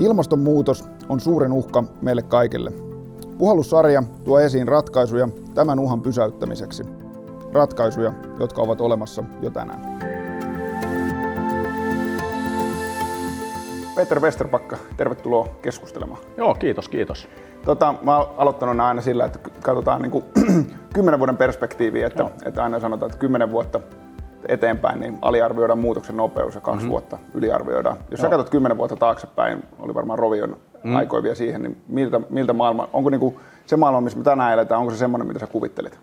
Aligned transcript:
Ilmastonmuutos 0.00 0.84
on 1.08 1.20
suuren 1.20 1.52
uhka 1.52 1.84
meille 2.02 2.22
kaikille. 2.22 2.72
Puhallussarja 3.38 4.02
tuo 4.24 4.40
esiin 4.40 4.68
ratkaisuja 4.68 5.28
tämän 5.54 5.78
uhan 5.78 6.00
pysäyttämiseksi. 6.00 6.82
Ratkaisuja, 7.52 8.12
jotka 8.38 8.62
ovat 8.62 8.80
olemassa 8.80 9.24
jo 9.42 9.50
tänään. 9.50 10.00
Peter 13.94 14.20
Westerpakka, 14.20 14.76
tervetuloa 14.96 15.48
keskustelemaan. 15.62 16.20
Joo, 16.36 16.54
kiitos, 16.54 16.88
kiitos. 16.88 17.28
Tota, 17.64 17.94
mä 18.02 18.16
oon 18.16 18.34
aloittanut 18.36 18.80
aina 18.80 19.00
sillä, 19.00 19.24
että 19.24 19.38
katsotaan 19.62 20.02
niin 20.02 20.12
kuin, 20.12 20.24
kymmenen 20.94 21.18
vuoden 21.18 21.36
perspektiiviä, 21.36 22.06
että, 22.06 22.30
että 22.44 22.62
aina 22.62 22.80
sanotaan, 22.80 23.10
että 23.10 23.20
kymmenen 23.20 23.50
vuotta 23.50 23.80
eteenpäin, 24.48 25.00
niin 25.00 25.18
aliarvioidaan 25.22 25.78
muutoksen 25.78 26.16
nopeus 26.16 26.54
ja 26.54 26.60
kaksi 26.60 26.78
mm-hmm. 26.78 26.90
vuotta 26.90 27.18
yliarvioidaan. 27.34 27.96
Jos 27.96 28.20
Joo. 28.20 28.22
sä 28.22 28.28
katsot 28.28 28.50
kymmenen 28.50 28.78
vuotta 28.78 28.96
taaksepäin, 28.96 29.62
oli 29.78 29.94
varmaan 29.94 30.18
Rovion 30.18 30.56
mm. 30.84 30.96
aikoivia 30.96 31.34
siihen, 31.34 31.62
niin 31.62 31.76
miltä, 31.88 32.20
miltä 32.30 32.52
maailma, 32.52 32.88
onko 32.92 33.10
niinku 33.10 33.40
se 33.66 33.76
maailma, 33.76 34.00
missä 34.00 34.18
me 34.18 34.24
tänään 34.24 34.52
eletään, 34.52 34.80
onko 34.80 34.92
se 34.92 34.98
semmoinen, 34.98 35.28
mitä 35.28 35.40
sä 35.40 35.46
kuvittelit? 35.46 35.98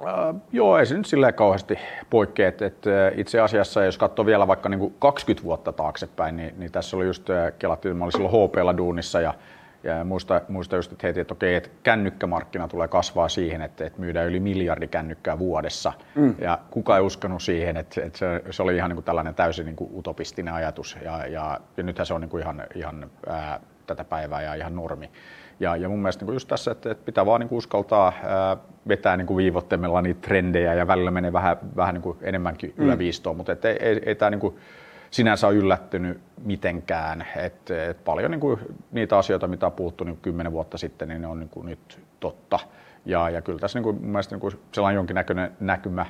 Uh, 0.00 0.40
joo, 0.52 0.78
ei 0.78 0.86
se 0.86 0.96
nyt 0.96 1.06
silleen 1.06 1.34
kauheasti 1.34 1.78
poikkea. 2.10 2.48
että 2.48 2.66
et, 2.66 2.84
itse 3.16 3.40
asiassa, 3.40 3.84
jos 3.84 3.98
katsoo 3.98 4.26
vielä 4.26 4.46
vaikka 4.46 4.68
niinku 4.68 4.92
20 4.98 5.44
vuotta 5.44 5.72
taaksepäin, 5.72 6.36
niin, 6.36 6.54
niin 6.58 6.72
tässä 6.72 6.96
oli 6.96 7.06
just 7.06 7.28
kelattiin, 7.58 7.96
mä 7.96 8.04
olin 8.04 8.12
silloin 8.12 8.48
HPlla 8.48 8.76
duunissa 8.76 9.20
ja 9.20 9.34
ja 9.82 10.04
muista, 10.04 10.40
muista 10.48 10.76
just, 10.76 10.92
että 10.92 11.06
heti, 11.06 11.20
että 11.20 11.34
okei, 11.34 11.54
että 11.54 11.70
kännykkämarkkina 11.82 12.68
tulee 12.68 12.88
kasvaa 12.88 13.28
siihen, 13.28 13.62
että, 13.62 13.86
että 13.86 14.00
myydään 14.00 14.26
yli 14.26 14.40
miljardi 14.40 14.88
kännykkää 14.88 15.38
vuodessa. 15.38 15.92
Mm. 16.14 16.34
Ja 16.38 16.58
kuka 16.70 16.96
ei 16.96 17.02
uskonut 17.02 17.42
siihen, 17.42 17.76
että, 17.76 18.02
että 18.04 18.18
se, 18.18 18.42
se 18.50 18.62
oli 18.62 18.76
ihan 18.76 18.90
niin 18.90 18.96
kuin 18.96 19.04
tällainen 19.04 19.34
täysin 19.34 19.66
niin 19.66 19.76
kuin 19.76 19.90
utopistinen 19.94 20.54
ajatus. 20.54 20.96
Ja, 21.04 21.26
ja, 21.26 21.60
ja 21.76 21.82
nythän 21.82 22.06
se 22.06 22.14
on 22.14 22.20
niin 22.20 22.30
kuin 22.30 22.42
ihan, 22.42 22.62
ihan 22.74 23.10
ää, 23.26 23.60
tätä 23.86 24.04
päivää 24.04 24.42
ja 24.42 24.54
ihan 24.54 24.76
normi. 24.76 25.10
Ja, 25.60 25.76
ja 25.76 25.88
mun 25.88 25.98
mielestä 25.98 26.22
niin 26.22 26.26
kuin 26.26 26.34
just 26.34 26.48
tässä, 26.48 26.70
että, 26.70 26.90
että 26.90 27.04
pitää 27.04 27.26
vaan 27.26 27.40
niin 27.40 27.48
kuin 27.48 27.58
uskaltaa 27.58 28.12
ää, 28.22 28.56
vetää 28.88 29.16
niin 29.16 29.26
kuin 29.26 29.36
viivottimella 29.36 30.02
niitä 30.02 30.20
trendejä 30.20 30.74
ja 30.74 30.86
välillä 30.86 31.10
menee 31.10 31.32
vähän, 31.32 31.56
vähän 31.76 31.94
niin 31.94 32.02
kuin 32.02 32.18
enemmänkin 32.22 32.74
mm. 32.76 32.84
yläviistoon, 32.84 33.36
mutta 33.36 33.52
et 33.52 33.64
ei, 33.64 33.76
ei, 33.80 34.00
ei 34.06 34.14
tämä 34.14 34.30
niin 34.30 34.40
kuin, 34.40 34.56
sinänsä 35.10 35.46
ole 35.46 35.56
yllättynyt 35.56 36.20
mitenkään. 36.44 37.26
Et, 37.36 37.70
et 37.70 38.04
paljon 38.04 38.30
niin 38.30 38.40
kuin, 38.40 38.58
niitä 38.92 39.18
asioita, 39.18 39.48
mitä 39.48 39.66
on 39.66 39.72
puhuttu 39.72 40.04
niin 40.04 40.18
kymmenen 40.22 40.52
vuotta 40.52 40.78
sitten, 40.78 41.08
niin 41.08 41.22
ne 41.22 41.26
on 41.26 41.38
niin 41.38 41.48
kuin, 41.48 41.66
nyt 41.66 42.00
totta. 42.20 42.58
Ja, 43.06 43.30
ja 43.30 43.42
kyllä 43.42 43.58
tässä 43.58 43.78
niin 43.78 43.84
kuin, 43.84 43.96
mun 43.96 44.10
mielestä 44.10 44.34
niin 44.34 44.40
kuin 44.40 44.60
sellainen 44.72 44.96
jonkinnäköinen 44.96 45.52
näkymä 45.60 46.06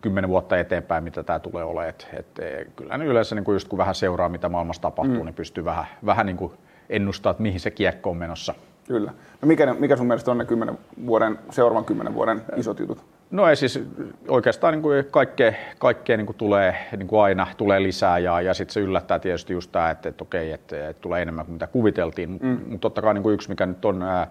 kymmenen 0.00 0.30
vuotta 0.30 0.58
eteenpäin, 0.58 1.04
mitä 1.04 1.22
tämä 1.22 1.38
tulee 1.38 1.64
olemaan. 1.64 1.88
Et, 1.88 2.08
et, 2.12 2.38
e, 2.38 2.66
kyllä 2.76 2.98
niin 2.98 3.08
yleensä 3.08 3.34
niin 3.34 3.44
kuin 3.44 3.54
just 3.54 3.68
kun 3.68 3.78
vähän 3.78 3.94
seuraa, 3.94 4.28
mitä 4.28 4.48
maailmassa 4.48 4.82
tapahtuu, 4.82 5.18
mm. 5.18 5.24
niin 5.24 5.34
pystyy 5.34 5.64
vähän, 5.64 5.86
vähän 6.06 6.26
niin 6.26 6.36
kuin 6.36 6.52
ennustaa, 6.88 7.30
että 7.30 7.42
mihin 7.42 7.60
se 7.60 7.70
kiekko 7.70 8.10
on 8.10 8.16
menossa. 8.16 8.54
Kyllä. 8.88 9.12
No 9.42 9.48
mikä, 9.48 9.74
mikä 9.74 9.96
sun 9.96 10.06
mielestä 10.06 10.30
on 10.30 10.38
ne 10.38 10.44
kymmenen 10.44 10.78
vuoden, 11.06 11.38
seuraavan 11.50 11.84
kymmenen 11.84 12.14
vuoden 12.14 12.42
isot 12.56 12.78
jutut? 12.78 13.15
No 13.36 13.48
ei 13.48 13.56
siis 13.56 13.80
oikeastaan 14.28 14.72
niin 14.72 14.82
kuin 14.82 15.04
kaikkea, 15.10 15.52
kaikkea 15.78 16.16
niin 16.16 16.26
kuin 16.26 16.36
tulee 16.36 16.76
niin 16.96 17.08
kuin 17.08 17.22
aina 17.22 17.46
tulee 17.56 17.82
lisää 17.82 18.18
ja, 18.18 18.40
ja 18.40 18.54
sitten 18.54 18.74
se 18.74 18.80
yllättää 18.80 19.18
tietysti 19.18 19.52
just 19.52 19.72
tämä, 19.72 19.90
että, 19.90 20.08
että 20.08 20.24
okei, 20.24 20.52
että, 20.52 20.88
että 20.88 21.02
tulee 21.02 21.22
enemmän 21.22 21.44
kuin 21.44 21.52
mitä 21.52 21.66
kuviteltiin. 21.66 22.38
Mm. 22.42 22.48
Mutta 22.48 22.78
totta 22.80 23.02
kai 23.02 23.14
niin 23.14 23.22
kuin 23.22 23.34
yksi, 23.34 23.48
mikä 23.48 23.66
nyt 23.66 23.84
on 23.84 24.02
ää, 24.02 24.30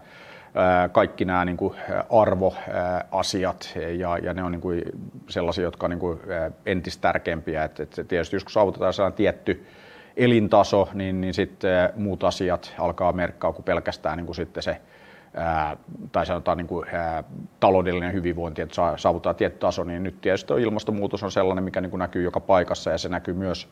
kaikki 0.92 1.26
nämä 1.26 1.46
niin 1.46 1.58
kuin 1.58 1.76
arvoasiat 2.10 3.74
ja, 3.98 4.18
ja 4.18 4.34
ne 4.34 4.44
on 4.44 4.52
niin 4.52 4.62
kuin 4.62 4.82
sellaisia, 5.30 5.64
jotka 5.64 5.86
on 5.86 5.90
niin 5.90 6.00
kuin 6.00 6.20
entistä 6.66 7.02
tärkeämpiä. 7.02 7.64
Että, 7.64 7.84
että 7.84 8.04
tietysti 8.04 8.36
jos 8.36 8.46
saavutetaan 8.50 8.94
sellainen 8.94 9.18
tietty 9.18 9.66
elintaso, 10.18 10.90
niin, 10.94 11.22
niin 11.22 11.34
sitten 11.34 11.90
muut 11.96 12.24
asiat 12.24 12.74
alkaa 12.80 13.14
merkkaa 13.14 13.54
kuin 13.54 13.66
pelkästään 13.66 14.18
niin 14.18 14.26
kuin 14.26 14.36
sitten 14.36 14.64
se 14.64 14.78
ää, 15.36 15.78
tai 16.12 16.26
sanotaan 16.26 16.58
niin 16.58 16.68
kuin, 16.68 16.86
ää, 16.94 17.24
taloudellinen 17.60 18.14
hyvinvointi, 18.14 18.62
että 18.62 18.76
saa, 18.76 18.98
saavuttaa 18.98 19.34
tietty 19.34 19.60
taso, 19.60 19.84
niin 19.84 20.04
nyt 20.04 20.22
tietysti 20.22 20.54
ilmastonmuutos 20.54 21.24
on 21.24 21.32
sellainen, 21.32 21.64
mikä 21.64 21.82
niin 21.82 21.90
kuin 21.90 22.00
näkyy 22.00 22.24
joka 22.24 22.40
paikassa 22.40 22.92
ja 22.92 22.98
se 22.98 23.10
näkyy 23.10 23.34
myös 23.34 23.70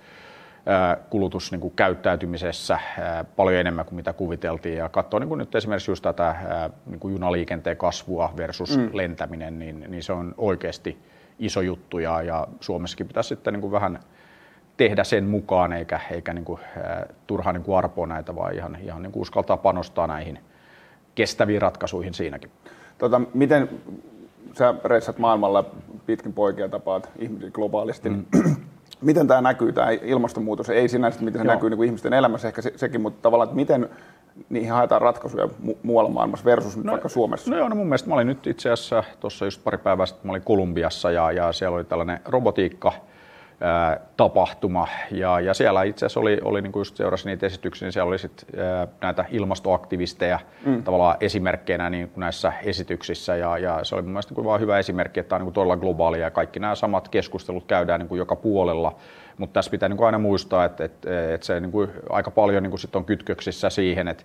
kulutuskäyttäytymisessä 1.09 2.79
niin 2.97 3.25
paljon 3.35 3.59
enemmän 3.59 3.85
kuin 3.85 3.96
mitä 3.96 4.13
kuviteltiin. 4.13 4.78
Ja 4.78 4.90
katsoo 4.90 5.19
niin 5.19 5.28
kuin 5.28 5.38
nyt 5.38 5.56
esimerkiksi 5.56 5.91
just 5.91 6.03
tätä 6.03 6.35
niin 6.85 7.00
kuin 7.00 7.12
junaliikenteen 7.12 7.78
kasvua 7.78 8.34
versus 8.38 8.78
mm. 8.78 8.90
lentäminen, 8.94 9.59
niin, 9.59 9.85
niin 9.88 10.03
se 10.03 10.13
on 10.13 10.34
oikeasti 10.38 10.97
iso 11.40 11.62
juttu 11.62 12.00
ja, 12.00 12.22
ja 12.22 12.47
Suomessakin 12.59 13.07
pitäisi 13.07 13.28
sitten 13.28 13.53
niin 13.53 13.62
kuin 13.62 13.72
vähän 13.72 14.00
tehdä 14.78 15.03
sen 15.03 15.24
mukaan 15.24 15.74
eikä, 15.74 16.00
eikä 16.12 16.34
niin 16.34 16.45
kuin, 16.45 16.59
turhaan 17.28 17.56
niin 17.56 17.63
kuin 17.63 17.78
arpoa 17.78 18.07
näitä, 18.07 18.35
vaan 18.35 18.53
ihan, 18.53 18.78
ihan 18.84 19.01
niin 19.01 19.12
kuin 19.12 19.22
uskaltaa 19.22 19.57
panostaa 19.57 20.07
näihin– 20.07 20.40
kestäviin 21.16 21.62
ratkaisuihin 21.62 22.13
siinäkin. 22.13 22.51
Tota, 22.97 23.22
miten 23.34 23.69
sä 24.57 24.75
reissat 24.85 25.18
maailmalla 25.18 25.66
pitkin 26.06 26.34
poikia 26.34 26.69
tapaat 26.69 27.09
ihmisiä 27.19 27.51
globaalisti, 27.51 28.09
mm. 28.09 28.25
miten 29.01 29.28
tämä 29.28 29.41
näkyy, 29.41 29.74
tämä 29.74 29.90
ilmastonmuutos, 29.91 30.69
ei 30.69 30.90
sinänsä, 30.90 31.19
miten 31.19 31.41
se 31.41 31.47
Joo. 31.47 31.53
näkyy 31.53 31.69
niin 31.69 31.78
kuin 31.78 31.88
ihmisten 31.88 32.13
elämässä, 32.13 32.47
ehkä 32.47 32.62
se, 32.62 32.74
sekin, 32.75 33.01
mutta 33.01 33.22
tavallaan, 33.22 33.46
että 33.47 33.56
miten 33.56 33.90
niihin 34.50 34.72
haetaan 34.72 35.01
ratkaisuja 35.01 35.46
mu- 35.46 35.78
muualla 35.84 36.09
maailmassa 36.09 36.46
versus 36.46 36.78
no, 36.78 36.91
vaikka 36.91 37.09
Suomessa? 37.09 37.51
No 37.51 37.57
joo, 37.57 37.69
no 37.69 37.75
mun 37.75 37.88
mielestä 37.88 38.09
mä 38.09 38.16
olin 38.16 38.28
nyt 38.28 38.47
itse 38.47 38.69
asiassa 38.69 39.03
tuossa 39.19 39.45
just 39.45 39.63
pari 39.63 39.78
päivää 39.78 40.06
sitten, 40.06 40.28
mä 40.28 40.31
olin 40.31 40.41
Kolumbiassa 40.41 41.12
ja, 41.12 41.31
ja 41.31 41.51
siellä 41.53 41.75
oli 41.75 41.84
tällainen 41.84 42.19
robotiikka, 42.25 42.94
tapahtuma. 44.18 44.88
Ja, 45.12 45.40
ja 45.40 45.53
siellä 45.53 45.84
itse 45.84 46.06
asiassa 46.06 46.19
oli, 46.19 46.40
oli 46.44 46.62
niin 46.62 46.72
kuin 46.72 46.81
just 46.81 46.97
seurasi 46.97 47.29
niitä 47.29 47.46
esityksiä, 47.46 47.85
niin 47.85 47.94
siellä 47.94 48.07
oli 48.07 48.19
sit, 48.19 48.46
ää, 48.57 48.88
näitä 49.01 49.25
ilmastoaktivisteja 49.31 50.40
mm. 50.66 50.84
tavallaan 50.84 51.18
esimerkkeinä 51.19 51.90
niin 51.90 52.09
kuin 52.09 52.22
näissä 52.22 52.53
esityksissä. 52.63 53.35
Ja, 53.35 53.57
ja 53.57 53.79
se 53.84 53.96
oli 53.96 54.01
mun 54.01 54.12
mielestä 54.12 54.34
niin 54.34 54.44
kuin 54.44 54.62
hyvä 54.62 54.79
esimerkki, 54.79 55.19
että 55.19 55.29
tämä 55.29 55.38
on 55.38 55.41
niin 55.41 55.46
kuin 55.46 55.53
todella 55.53 55.78
globaalia 55.78 56.22
ja 56.22 56.31
kaikki 56.31 56.59
nämä 56.59 56.75
samat 56.75 57.07
keskustelut 57.07 57.66
käydään 57.66 58.00
niin 58.00 58.09
kuin 58.09 58.19
joka 58.19 58.35
puolella. 58.35 58.96
Mutta 59.38 59.53
tässä 59.53 59.72
pitää 59.72 59.90
niin 59.90 59.97
kuin 59.97 60.06
aina 60.06 60.19
muistaa, 60.19 60.66
että, 60.66 60.85
että, 60.85 61.34
että 61.34 61.45
se 61.45 61.59
niin 61.59 61.72
kuin 61.72 61.90
aika 62.09 62.31
paljon 62.31 62.63
niin 62.63 62.72
kuin 62.72 62.80
sit 62.80 62.95
on 62.95 63.06
kytköksissä 63.06 63.69
siihen, 63.69 64.07
että 64.07 64.24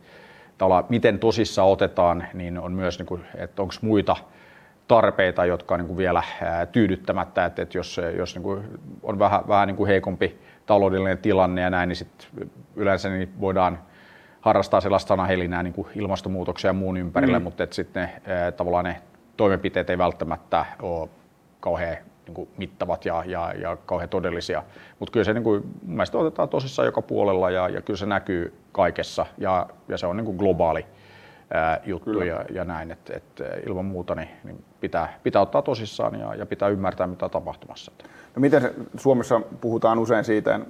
miten 0.88 1.18
tosissa 1.18 1.62
otetaan, 1.64 2.26
niin 2.34 2.58
on 2.58 2.72
myös, 2.72 2.98
niin 2.98 3.06
kuin, 3.06 3.24
että 3.34 3.62
onko 3.62 3.74
muita 3.80 4.16
tarpeita, 4.88 5.44
jotka 5.44 5.74
on 5.74 5.80
niin 5.80 5.86
kuin 5.86 5.96
vielä 5.96 6.22
tyydyttämättä, 6.72 7.44
että, 7.44 7.62
että 7.62 7.78
jos, 7.78 8.00
jos 8.16 8.34
niin 8.34 8.42
kuin 8.42 8.64
on 9.02 9.18
vähän, 9.18 9.40
vähän 9.48 9.68
niin 9.68 9.76
kuin 9.76 9.88
heikompi 9.88 10.38
taloudellinen 10.66 11.18
tilanne 11.18 11.60
ja 11.60 11.70
näin, 11.70 11.88
niin 11.88 11.96
sit 11.96 12.28
yleensä 12.76 13.08
niin 13.08 13.40
voidaan 13.40 13.78
harrastaa 14.40 14.80
sellaista 14.80 15.08
sanahelinää 15.08 15.62
niin 15.62 15.72
kuin 15.72 15.88
ilmastonmuutoksia 15.94 16.68
ja 16.68 16.72
muun 16.72 16.96
ympärillä, 16.96 17.38
mm. 17.38 17.42
mutta 17.42 17.62
että 17.62 17.76
sitten 17.76 18.02
ne, 18.02 18.52
tavallaan 18.52 18.84
ne 18.84 19.00
toimenpiteet 19.36 19.90
ei 19.90 19.98
välttämättä 19.98 20.66
ole 20.82 21.08
kauhean 21.60 21.96
niin 22.26 22.34
kuin 22.34 22.48
mittavat 22.56 23.04
ja, 23.04 23.22
ja, 23.26 23.52
ja 23.60 23.76
kauhean 23.86 24.08
todellisia. 24.08 24.62
Mutta 24.98 25.12
kyllä 25.12 25.24
se 25.24 25.34
niin 25.34 25.44
kuin, 25.44 25.62
mielestäni 25.86 26.22
otetaan 26.22 26.48
tosissaan 26.48 26.86
joka 26.86 27.02
puolella 27.02 27.50
ja, 27.50 27.68
ja 27.68 27.80
kyllä 27.82 27.96
se 27.96 28.06
näkyy 28.06 28.54
kaikessa 28.72 29.26
ja, 29.38 29.66
ja 29.88 29.98
se 29.98 30.06
on 30.06 30.16
niin 30.16 30.24
kuin 30.24 30.36
globaali 30.36 30.86
ää, 31.54 31.80
juttu 31.86 32.22
ja, 32.22 32.44
ja 32.50 32.64
näin, 32.64 32.90
että 32.90 33.16
et 33.16 33.42
ilman 33.66 33.84
muuta 33.84 34.14
niin, 34.14 34.28
niin 34.44 34.64
pitää, 34.80 35.18
pitää 35.22 35.42
ottaa 35.42 35.62
tosissaan 35.62 36.20
ja, 36.20 36.34
ja 36.34 36.46
pitää 36.46 36.68
ymmärtää, 36.68 37.06
mitä 37.06 37.24
on 37.24 37.30
tapahtumassa. 37.30 37.92
No 38.36 38.40
miten 38.40 38.70
Suomessa 38.96 39.40
puhutaan 39.60 39.98
usein 39.98 40.24
siitä, 40.24 40.60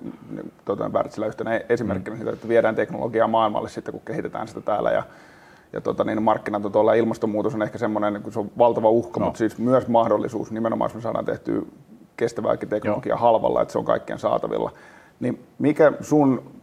tuota, 0.64 0.88
Wärtsilä 0.88 1.26
yhtenä 1.26 1.60
esimerkkinä 1.68 2.14
mm. 2.14 2.18
siitä, 2.18 2.32
että 2.32 2.48
viedään 2.48 2.74
teknologiaa 2.74 3.28
maailmalle 3.28 3.68
sitten, 3.68 3.92
kun 3.92 4.02
kehitetään 4.04 4.48
sitä 4.48 4.60
täällä 4.60 4.90
ja 4.90 5.02
ja 5.72 5.80
tota, 5.80 6.04
niin 6.04 6.22
markkinat 6.22 6.64
on 6.64 6.72
tuolla 6.72 6.94
ilmastonmuutos 6.94 7.54
on 7.54 7.62
ehkä 7.62 7.78
semmoinen, 7.78 8.22
kun 8.22 8.32
se 8.32 8.38
on 8.38 8.50
valtava 8.58 8.90
uhka, 8.90 9.20
no. 9.20 9.26
mutta 9.26 9.38
siis 9.38 9.58
myös 9.58 9.88
mahdollisuus, 9.88 10.52
nimenomaan 10.52 10.88
jos 10.88 10.94
me 10.94 11.00
saadaan 11.00 11.24
tehtyä 11.24 11.62
kestävääkin 12.16 12.68
teknologiaa 12.68 13.18
Joo. 13.18 13.22
halvalla, 13.22 13.62
että 13.62 13.72
se 13.72 13.78
on 13.78 13.84
kaikkien 13.84 14.18
saatavilla. 14.18 14.72
Niin 15.20 15.44
mikä 15.58 15.92
sun 16.00 16.57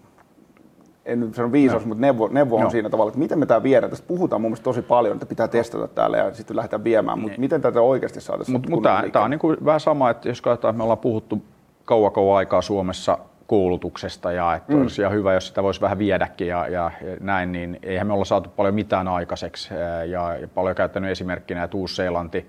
en 1.05 1.19
nyt 1.19 1.35
sano 1.35 1.51
viisaus, 1.51 1.83
no. 1.83 1.87
mutta 1.87 2.01
neuvo, 2.01 2.27
neuvo 2.27 2.55
on 2.55 2.63
no. 2.63 2.69
siinä 2.69 2.89
tavalla, 2.89 3.09
että 3.09 3.19
miten 3.19 3.39
me 3.39 3.45
tämä 3.45 3.63
viedään. 3.63 3.89
Tästä 3.89 4.07
puhutaan 4.07 4.41
mun 4.41 4.51
mielestä 4.51 4.63
tosi 4.63 4.81
paljon, 4.81 5.13
että 5.13 5.25
pitää 5.25 5.47
testata 5.47 5.87
täällä 5.87 6.17
ja 6.17 6.33
sitten 6.33 6.55
lähdetään 6.55 6.83
viemään, 6.83 7.19
mutta 7.19 7.31
niin. 7.31 7.41
miten 7.41 7.61
tätä 7.61 7.81
oikeasti 7.81 8.21
saataisiin 8.21 8.53
Mutta 8.53 8.69
mut 8.69 8.83
tämä 9.11 9.25
on 9.25 9.29
niinku 9.29 9.55
vähän 9.65 9.79
sama, 9.79 10.09
että 10.09 10.29
jos 10.29 10.41
katsotaan, 10.41 10.71
että 10.71 10.77
me 10.77 10.83
ollaan 10.83 10.97
puhuttu 10.97 11.43
kauan 11.85 12.11
kauan 12.11 12.37
aikaa 12.37 12.61
Suomessa 12.61 13.17
koulutuksesta 13.47 14.31
ja 14.31 14.55
että 14.55 14.73
mm. 14.73 14.81
olisi 14.81 15.01
ihan 15.01 15.13
hyvä, 15.13 15.33
jos 15.33 15.47
sitä 15.47 15.63
voisi 15.63 15.81
vähän 15.81 15.97
viedäkin 15.97 16.47
ja, 16.47 16.67
ja, 16.67 16.91
ja 17.01 17.17
näin, 17.19 17.51
niin 17.51 17.79
eihän 17.83 18.07
me 18.07 18.13
olla 18.13 18.25
saatu 18.25 18.49
paljon 18.49 18.75
mitään 18.75 19.07
aikaiseksi 19.07 19.73
ja, 20.09 20.37
ja 20.37 20.47
paljon 20.47 20.75
käyttänyt 20.75 21.11
esimerkkinä, 21.11 21.63
että 21.63 21.77
Uusi-Seelanti 21.77 22.47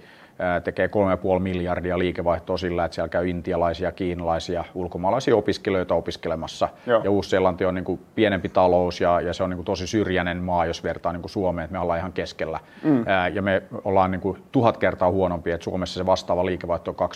tekee 0.65 0.87
3,5 0.87 1.39
miljardia 1.39 1.99
liikevaihtoa 1.99 2.57
sillä, 2.57 2.85
että 2.85 2.95
siellä 2.95 3.09
käy 3.09 3.29
intialaisia, 3.29 3.93
kiinalaisia, 3.93 4.65
ulkomaalaisia 4.75 5.37
opiskelijoita 5.37 5.95
opiskelemassa. 5.95 6.69
Joo. 6.87 7.01
Ja 7.05 7.11
Uusi-Seelanti 7.11 7.65
on 7.65 7.75
niin 7.75 7.85
kuin 7.85 8.01
pienempi 8.15 8.49
talous 8.49 9.01
ja, 9.01 9.21
ja 9.21 9.33
se 9.33 9.43
on 9.43 9.51
niin 9.51 9.57
kuin 9.57 9.65
tosi 9.65 9.87
syrjäinen 9.87 10.37
maa, 10.37 10.67
jos 10.67 10.85
vertaa 10.85 11.13
niin 11.13 11.23
kuin 11.23 11.31
Suomeen, 11.31 11.65
että 11.65 11.73
me 11.73 11.79
ollaan 11.79 11.99
ihan 11.99 12.13
keskellä. 12.13 12.61
Mm. 12.83 13.05
Ja 13.35 13.43
me 13.43 13.63
ollaan 13.85 14.11
niin 14.11 14.21
kuin 14.21 14.39
tuhat 14.53 14.77
kertaa 14.77 15.11
huonompi, 15.11 15.51
että 15.51 15.65
Suomessa 15.65 15.99
se 15.99 16.07
vastaava 16.07 16.47
liikevaihto 16.47 16.95
on 16.99 17.09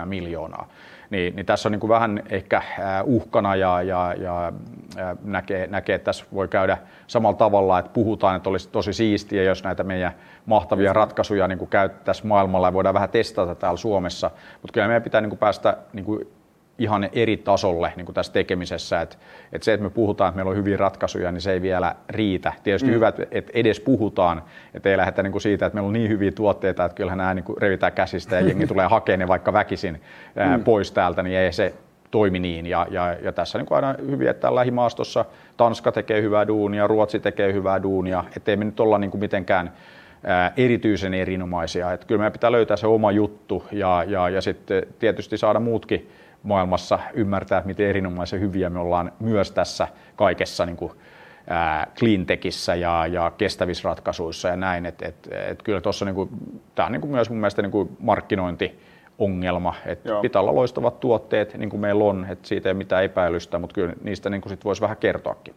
2,7 0.00 0.06
miljoonaa. 0.06 0.68
Niin, 1.10 1.36
niin 1.36 1.46
tässä 1.46 1.68
on 1.68 1.72
niin 1.72 1.80
kuin 1.80 1.88
vähän 1.88 2.22
ehkä 2.30 2.62
uhkana 3.04 3.56
ja, 3.56 3.82
ja, 3.82 4.14
ja 4.18 4.52
näkee, 5.24 5.66
näkee, 5.66 5.94
että 5.94 6.04
tässä 6.04 6.24
voi 6.34 6.48
käydä 6.48 6.78
samalla 7.06 7.36
tavalla, 7.36 7.78
että 7.78 7.90
puhutaan, 7.94 8.36
että 8.36 8.50
olisi 8.50 8.68
tosi 8.68 8.92
siistiä, 8.92 9.42
jos 9.42 9.64
näitä 9.64 9.84
meidän 9.84 10.12
mahtavia 10.46 10.92
ratkaisuja 10.92 11.48
niin 11.48 11.68
käyttäisiin 11.68 12.26
maailmalla 12.26 12.68
ja 12.68 12.72
voidaan 12.72 12.94
vähän 12.94 13.08
testata 13.08 13.54
täällä 13.54 13.76
Suomessa. 13.76 14.30
Mutta 14.62 14.72
kyllä 14.72 14.86
meidän 14.86 15.02
pitää 15.02 15.20
niin 15.20 15.30
kuin 15.30 15.38
päästä 15.38 15.76
niin 15.92 16.04
kuin 16.04 16.28
ihan 16.78 17.08
eri 17.12 17.36
tasolle 17.36 17.92
niin 17.96 18.04
kuin 18.04 18.14
tässä 18.14 18.32
tekemisessä. 18.32 19.00
Et, 19.00 19.18
et 19.52 19.62
se, 19.62 19.72
että 19.72 19.84
me 19.84 19.90
puhutaan, 19.90 20.28
että 20.28 20.36
meillä 20.36 20.50
on 20.50 20.56
hyviä 20.56 20.76
ratkaisuja, 20.76 21.32
niin 21.32 21.40
se 21.40 21.52
ei 21.52 21.62
vielä 21.62 21.94
riitä. 22.08 22.52
Tietysti 22.62 22.88
mm. 22.88 22.94
hyvä, 22.94 23.08
että 23.08 23.52
edes 23.54 23.80
puhutaan, 23.80 24.42
että 24.74 24.88
ei 24.88 24.96
lähdetä 24.96 25.22
niin 25.22 25.32
kuin 25.32 25.42
siitä, 25.42 25.66
että 25.66 25.74
meillä 25.74 25.86
on 25.86 25.92
niin 25.92 26.08
hyviä 26.08 26.32
tuotteita, 26.32 26.84
että 26.84 26.96
kyllähän 26.96 27.18
nämä 27.18 27.34
niin 27.34 27.44
kuin 27.44 27.58
revitään 27.58 27.92
käsistä 27.92 28.36
ja 28.36 28.46
jengi 28.46 28.66
tulee 28.72 28.86
hakemaan 28.86 29.18
ne 29.18 29.28
vaikka 29.28 29.52
väkisin 29.52 30.00
mm. 30.56 30.64
pois 30.64 30.92
täältä, 30.92 31.22
niin 31.22 31.38
ei 31.38 31.52
se 31.52 31.74
toimi 32.10 32.38
niin. 32.38 32.66
Ja, 32.66 32.86
ja, 32.90 33.16
ja 33.22 33.32
tässä 33.32 33.58
niin 33.58 33.66
kuin 33.66 33.76
aina 33.76 33.94
hyviä, 34.10 34.30
että 34.30 34.54
lähimaastossa 34.54 35.24
Tanska 35.56 35.92
tekee 35.92 36.22
hyvää 36.22 36.46
duunia, 36.46 36.86
Ruotsi 36.86 37.20
tekee 37.20 37.52
hyvää 37.52 37.82
duunia, 37.82 38.24
ettei 38.36 38.56
me 38.56 38.64
nyt 38.64 38.80
olla 38.80 38.98
niin 38.98 39.10
kuin 39.10 39.20
mitenkään 39.20 39.72
ää, 40.24 40.52
erityisen 40.56 41.14
erinomaisia. 41.14 41.92
Että 41.92 42.06
kyllä 42.06 42.18
meidän 42.18 42.32
pitää 42.32 42.52
löytää 42.52 42.76
se 42.76 42.86
oma 42.86 43.12
juttu 43.12 43.64
ja, 43.72 44.04
ja, 44.06 44.28
ja 44.28 44.40
sitten 44.40 44.82
tietysti 44.98 45.38
saada 45.38 45.60
muutkin 45.60 46.10
maailmassa 46.42 46.98
ymmärtää, 47.14 47.62
miten 47.64 47.86
erinomaisen 47.86 48.40
hyviä 48.40 48.70
me 48.70 48.78
ollaan 48.78 49.12
myös 49.20 49.50
tässä 49.50 49.88
kaikessa 50.16 50.66
niin 50.66 50.76
kuin, 50.76 50.92
ää, 51.48 51.86
cleantechissä 51.96 52.74
ja, 52.74 53.06
ja 53.06 53.32
kestävissä 53.38 53.88
ratkaisuissa 53.88 54.48
ja 54.48 54.56
näin. 54.56 54.86
Et, 54.86 55.02
et, 55.02 55.28
et 55.48 55.62
kyllä 55.62 55.80
tuossa 55.80 56.04
niin 56.04 56.28
tämä 56.74 56.86
on 56.86 56.92
niin 56.92 57.00
kuin 57.00 57.10
myös 57.10 57.30
mun 57.30 57.38
mielestä 57.38 57.62
niin 57.62 57.72
kuin 57.72 57.96
markkinointi 58.00 58.78
ongelma, 59.18 59.74
että 59.86 60.12
pitää 60.22 60.42
olla 60.42 60.54
loistavat 60.54 61.00
tuotteet, 61.00 61.54
niin 61.54 61.70
kuin 61.70 61.80
meillä 61.80 62.04
on, 62.04 62.26
että 62.30 62.48
siitä 62.48 62.68
ei 62.68 62.74
mitään 62.74 63.04
epäilystä, 63.04 63.58
mutta 63.58 63.74
kyllä 63.74 63.92
niistä 64.02 64.30
niin 64.30 64.40
kuin 64.40 64.50
sit 64.50 64.64
voisi 64.64 64.82
vähän 64.82 64.96
kertoakin. 64.96 65.54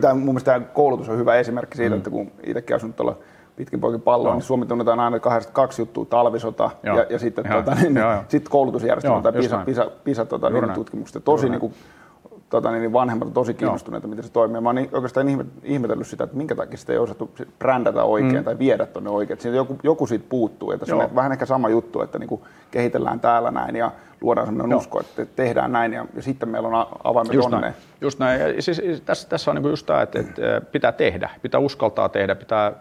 Tämä, 0.00 0.14
mun 0.14 0.24
mielestä 0.24 0.52
tämä 0.52 0.66
koulutus 0.66 1.08
on 1.08 1.18
hyvä 1.18 1.36
esimerkki 1.36 1.76
siitä, 1.76 1.94
mm. 1.94 1.98
että 1.98 2.10
kun 2.10 2.32
itsekin 2.46 2.76
asunut 2.76 2.96
tuolla 2.96 3.18
pitkin 3.58 3.80
poikin 3.80 4.00
palloa, 4.00 4.34
niin 4.34 4.42
Suomi 4.42 4.66
tunnetaan 4.66 5.00
aina 5.00 5.18
kahdesta 5.18 5.52
kaksi 5.52 5.82
juttua, 5.82 6.04
talvisota 6.04 6.70
joo. 6.82 6.98
ja, 6.98 7.06
ja 7.10 7.18
sitten 7.18 7.44
joo. 7.50 7.62
tota, 7.62 7.74
niin, 7.74 7.96
joo, 7.96 8.12
joo. 8.12 8.22
sit 8.28 8.48
koulutusjärjestelmä 8.48 9.22
tai 9.22 9.32
PISA, 9.32 9.62
PISA, 9.64 9.90
PISA 10.04 10.24
tota, 10.24 10.50
niin, 10.50 10.70
tutkimukset. 10.74 11.24
Tosi 11.24 11.48
niin 11.48 11.60
kuin, 11.60 11.74
tota, 12.50 12.70
niin, 12.70 12.92
vanhemmat 12.92 13.28
on 13.28 13.34
tosi 13.34 13.54
kiinnostuneita, 13.54 14.06
Joo. 14.06 14.10
miten 14.10 14.24
se 14.24 14.32
toimii. 14.32 14.60
Mä 14.60 14.68
oon 14.68 14.76
niin, 14.76 14.88
oikeastaan 14.92 15.48
ihmetellyt 15.62 16.06
sitä, 16.06 16.24
että 16.24 16.36
minkä 16.36 16.54
takia 16.54 16.78
sitä 16.78 16.92
ei 16.92 16.98
osattu 16.98 17.30
brändätä 17.58 18.04
oikein 18.04 18.36
mm. 18.36 18.44
tai 18.44 18.58
viedä 18.58 18.86
tuonne 18.86 19.10
oikein. 19.10 19.40
Siitä 19.40 19.56
joku, 19.56 19.78
joku 19.82 20.06
siitä 20.06 20.24
puuttuu. 20.28 20.72
Että 20.72 20.86
se 20.86 20.94
on 20.94 21.14
vähän 21.14 21.32
ehkä 21.32 21.46
sama 21.46 21.68
juttu, 21.68 22.02
että 22.02 22.18
niin 22.18 22.28
kuin 22.28 22.40
kehitellään 22.70 23.20
täällä 23.20 23.50
näin 23.50 23.76
ja 23.76 23.90
luodaan 24.20 24.46
sellainen 24.46 24.70
Joo. 24.70 24.78
usko, 24.78 25.00
että 25.00 25.26
tehdään 25.36 25.72
näin 25.72 25.92
ja, 25.92 26.06
ja 26.16 26.22
sitten 26.22 26.48
meillä 26.48 26.68
on 26.68 26.86
avaimet 27.04 27.34
just 27.34 27.46
onneen. 27.46 27.62
Näin. 27.62 27.74
Just 28.00 28.18
näin. 28.18 28.40
Ja 28.40 28.62
siis, 28.62 29.02
tässä, 29.06 29.28
tässä 29.28 29.50
on 29.50 29.56
niin 29.56 29.70
just 29.70 29.86
tämä, 29.86 30.02
että, 30.02 30.18
että 30.18 30.60
pitää 30.72 30.92
tehdä, 30.92 31.30
pitää 31.42 31.60
uskaltaa 31.60 32.08
tehdä, 32.08 32.34
pitää 32.34 32.72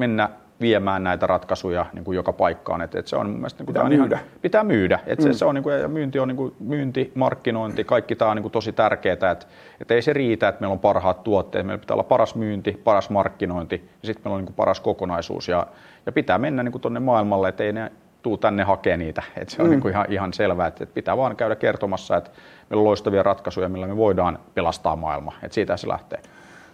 mennä 0.00 0.28
viemään 0.60 1.04
näitä 1.04 1.26
ratkaisuja 1.26 1.86
niin 1.92 2.04
kuin 2.04 2.16
joka 2.16 2.32
paikkaan. 2.32 2.82
Et, 2.82 2.94
et 2.94 3.06
se 3.06 3.16
on 3.16 3.30
mun 3.30 3.36
mielestä, 3.36 3.62
niin 3.62 3.66
pitää, 3.66 3.88
myydä. 3.88 4.16
Ihan, 4.16 4.28
pitää 4.42 4.64
myydä. 4.64 4.98
Et 5.06 5.18
mm. 5.18 5.22
se, 5.22 5.32
se 5.32 5.44
on, 5.44 5.54
niin 5.54 5.62
kuin, 5.62 5.80
ja 5.80 5.88
myynti 5.88 6.18
on 6.18 6.28
niin 6.28 6.36
kuin, 6.36 6.54
myynti, 6.60 7.12
markkinointi, 7.14 7.84
kaikki 7.84 8.16
tämä 8.16 8.30
on 8.30 8.36
niin 8.36 8.42
kuin 8.42 8.52
tosi 8.52 8.72
tärkeää. 8.72 9.12
Että 9.12 9.46
et 9.80 9.90
ei 9.90 10.02
se 10.02 10.12
riitä, 10.12 10.48
että 10.48 10.60
meillä 10.60 10.72
on 10.72 10.78
parhaat 10.78 11.24
tuotteet. 11.24 11.66
Meillä 11.66 11.80
pitää 11.80 11.94
olla 11.94 12.02
paras 12.02 12.34
myynti, 12.34 12.80
paras 12.84 13.10
markkinointi 13.10 13.88
ja 14.02 14.06
sitten 14.06 14.22
meillä 14.24 14.34
on 14.34 14.40
niin 14.40 14.46
kuin 14.46 14.56
paras 14.56 14.80
kokonaisuus. 14.80 15.48
Ja, 15.48 15.66
ja 16.06 16.12
pitää 16.12 16.38
mennä 16.38 16.62
niin 16.62 16.80
tuonne 16.80 17.00
maailmalle, 17.00 17.48
että 17.48 17.64
ei 17.64 17.72
ne 17.72 17.92
tuu 18.22 18.36
tänne 18.36 18.62
hakea 18.62 18.96
niitä. 18.96 19.22
Et 19.36 19.48
se 19.48 19.62
on 19.62 19.68
mm. 19.68 19.70
niin 19.70 19.80
kuin 19.80 19.92
ihan, 19.92 20.06
ihan 20.08 20.32
selvää, 20.32 20.66
että 20.66 20.84
et 20.84 20.94
pitää 20.94 21.16
vaan 21.16 21.36
käydä 21.36 21.56
kertomassa, 21.56 22.16
että 22.16 22.30
meillä 22.70 22.80
on 22.80 22.84
loistavia 22.84 23.22
ratkaisuja, 23.22 23.68
millä 23.68 23.86
me 23.86 23.96
voidaan 23.96 24.38
pelastaa 24.54 24.96
maailma. 24.96 25.32
Et 25.42 25.52
siitä 25.52 25.76
se 25.76 25.88
lähtee. 25.88 26.20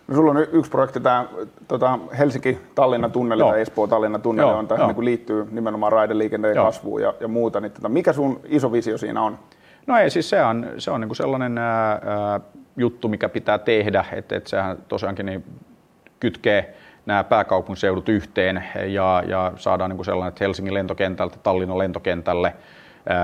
No 0.08 0.14
sulla 0.14 0.30
on 0.30 0.46
yksi 0.52 0.70
projekti, 0.70 1.00
tämä 1.00 1.26
tota, 1.68 1.98
Helsinki-Tallinnan 2.18 3.12
tunneli 3.12 3.42
Joo. 3.42 3.50
tai 3.50 3.60
Espoo-Tallinnan 3.60 4.22
tunneli, 4.22 4.50
on, 4.50 4.68
tähän 4.68 4.88
niin 4.88 5.04
liittyy 5.04 5.48
nimenomaan 5.50 5.92
raideliikenteen 5.92 6.56
Joo. 6.56 6.64
kasvuun 6.64 7.02
ja, 7.02 7.14
ja 7.20 7.28
muuta. 7.28 7.60
Niin, 7.60 7.72
tota, 7.72 7.88
mikä 7.88 8.12
sun 8.12 8.40
iso 8.44 8.72
visio 8.72 8.98
siinä 8.98 9.22
on? 9.22 9.38
No 9.86 9.96
ei, 9.96 10.10
siis 10.10 10.30
se 10.30 10.42
on, 10.42 10.66
se 10.78 10.90
on 10.90 11.00
niin 11.00 11.08
kuin 11.08 11.16
sellainen 11.16 11.58
ää, 11.58 12.40
juttu, 12.76 13.08
mikä 13.08 13.28
pitää 13.28 13.58
tehdä, 13.58 14.04
että 14.12 14.36
et 14.36 14.46
sehän 14.46 14.78
tosiaankin 14.88 15.26
niin 15.26 15.44
kytkee 16.20 16.74
nämä 17.06 17.24
pääkaupunkiseudut 17.24 18.08
yhteen 18.08 18.64
ja, 18.86 19.22
ja 19.28 19.52
saadaan 19.56 19.90
niin 19.90 19.96
kuin 19.96 20.04
sellainen, 20.04 20.28
että 20.28 20.44
Helsingin 20.44 20.74
lentokentältä 20.74 21.36
Tallinnan 21.42 21.78
lentokentälle 21.78 22.54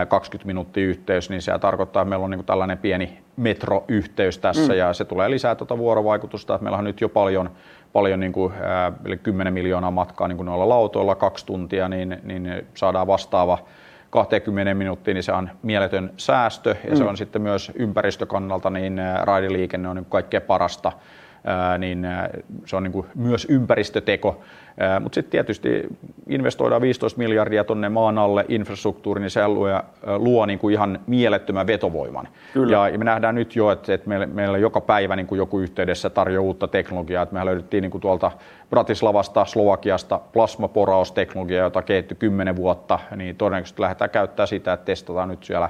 20 0.09 0.47
minuuttia 0.47 0.87
yhteys, 0.87 1.31
niin 1.31 1.43
se 1.43 1.59
tarkoittaa, 1.59 2.03
että 2.03 2.09
meillä 2.09 2.25
on 2.25 2.31
niin 2.31 2.45
tällainen 2.45 2.79
pieni 2.79 3.19
metroyhteys 3.37 4.39
tässä 4.39 4.73
mm. 4.73 4.79
ja 4.79 4.93
se 4.93 5.05
tulee 5.05 5.31
lisää 5.31 5.55
tuota 5.55 5.79
vuorovaikutusta. 5.79 6.59
Meillä 6.63 6.79
on 6.79 6.85
nyt 6.85 7.01
jo 7.01 7.09
paljon, 7.09 7.51
paljon 7.93 8.21
niin 8.21 8.33
kuin, 8.33 8.53
ää, 8.63 8.93
10 9.23 9.55
miljoonaa 9.55 9.91
matkaa 9.91 10.29
niin 10.29 10.37
kuin 10.37 10.47
noilla 10.47 10.69
lautoilla 10.69 11.15
kaksi 11.15 11.47
tuntia, 11.47 11.89
niin, 11.89 12.21
niin 12.23 12.67
saadaan 12.75 13.07
vastaava 13.07 13.59
20 14.11 14.75
minuuttia, 14.75 15.15
niin 15.15 15.25
se 15.25 15.33
on 15.33 15.51
mieletön 15.63 16.13
säästö 16.17 16.77
ja 16.85 16.91
mm. 16.91 16.97
se 16.97 17.05
on 17.05 17.17
sitten 17.17 17.43
myös 17.43 17.73
ympäristökannalta, 17.75 18.71
niin 18.71 19.01
raideliikenne 19.23 19.89
on 19.89 19.97
niin 19.97 20.07
kaikkein 20.09 20.43
parasta 20.43 20.93
niin 21.79 22.07
se 22.67 22.77
on 22.77 22.83
niin 22.83 22.93
kuin 22.93 23.07
myös 23.15 23.47
ympäristöteko. 23.51 24.41
Mutta 25.01 25.15
sitten 25.15 25.31
tietysti 25.31 25.87
investoidaan 26.29 26.83
15 26.83 27.19
miljardia 27.19 27.65
tuonne 27.65 27.89
maan 27.89 28.19
alle 28.19 28.45
infrastruktuuriin, 28.49 29.23
niin 29.23 29.31
se 29.31 29.49
luo, 29.49 29.69
luo 30.17 30.47
niin 30.47 30.59
kuin 30.59 30.73
ihan 30.73 30.99
mielettömän 31.07 31.67
vetovoiman. 31.67 32.29
Kyllä. 32.53 32.89
Ja 32.89 32.99
me 32.99 33.05
nähdään 33.05 33.35
nyt 33.35 33.57
jo, 33.57 33.71
että, 33.71 33.95
että 33.95 34.09
meillä, 34.09 34.27
meillä 34.27 34.59
joka 34.59 34.81
päivä 34.81 35.17
niin 35.17 35.27
kuin 35.27 35.37
joku 35.37 35.61
yhteydessä 35.61 36.11
tarjoaa 36.11 36.43
uutta 36.43 36.69
teknologiaa. 36.69 37.23
Että 37.23 37.35
me 37.35 37.45
löydettiin 37.45 37.83
niin 37.83 37.91
kuin 37.91 38.01
tuolta 38.01 38.31
Bratislavasta, 38.71 39.45
Slovakiasta 39.45 40.21
plasmaporausteknologiaa, 40.33 41.65
jota 41.65 41.83
kehittyi 41.83 42.17
10 42.17 42.57
vuotta, 42.57 42.99
niin 43.17 43.37
todennäköisesti 43.37 43.83
lähdetään 43.83 44.11
käyttämään 44.11 44.49
sitä, 44.49 44.73
että 44.73 44.87
testataan 44.87 45.29
nyt 45.29 45.45
siellä 45.45 45.69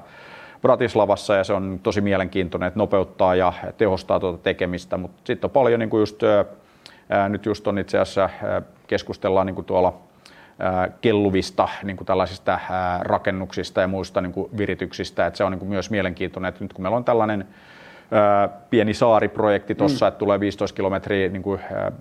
Bratislavassa 0.63 1.35
ja 1.35 1.45
se 1.45 1.53
on 1.53 1.81
tosi 1.83 2.01
mielenkiintoinen, 2.01 2.67
että 2.67 2.79
nopeuttaa 2.79 3.35
ja 3.35 3.53
tehostaa 3.79 4.21
tuota 4.21 4.39
tekemistä, 4.39 4.97
mutta 4.97 5.23
sitten 5.25 5.49
on 5.49 5.53
paljon 5.53 5.81
niin 5.81 5.91
kuin 5.91 6.01
just, 6.01 6.23
ää, 7.09 7.29
nyt 7.29 7.47
just 7.47 7.67
on 7.67 7.79
itse 7.79 7.99
asiassa 7.99 8.31
ää, 8.43 8.63
keskustellaan 8.87 9.47
niin 9.47 9.55
kuin 9.55 9.65
tuolla 9.65 9.99
kelluvista 11.01 11.69
niin 11.83 11.97
kuin 11.97 12.07
tällaisista 12.07 12.61
rakennuksista 13.01 13.81
ja 13.81 13.89
muista 13.89 14.21
niin 14.21 14.33
kuin 14.33 14.51
virityksistä, 14.59 15.27
että 15.27 15.37
se 15.37 15.45
on 15.45 15.53
niin 15.53 15.59
kuin 15.59 15.69
myös 15.69 15.91
mielenkiintoinen, 15.91 16.49
että 16.49 16.65
nyt 16.65 16.73
kun 16.73 16.83
meillä 16.83 16.97
on 16.97 17.05
tällainen 17.05 17.49
ää, 18.11 18.49
pieni 18.49 18.95
saariprojekti 18.95 19.75
tuossa, 19.75 20.07
mm. 20.07 20.09
että 20.09 20.19
tulee 20.19 20.41
15 20.41 20.77
kilometriä 20.77 21.29
niin 21.29 21.43
kuin, 21.43 21.61
ää, 21.75 21.93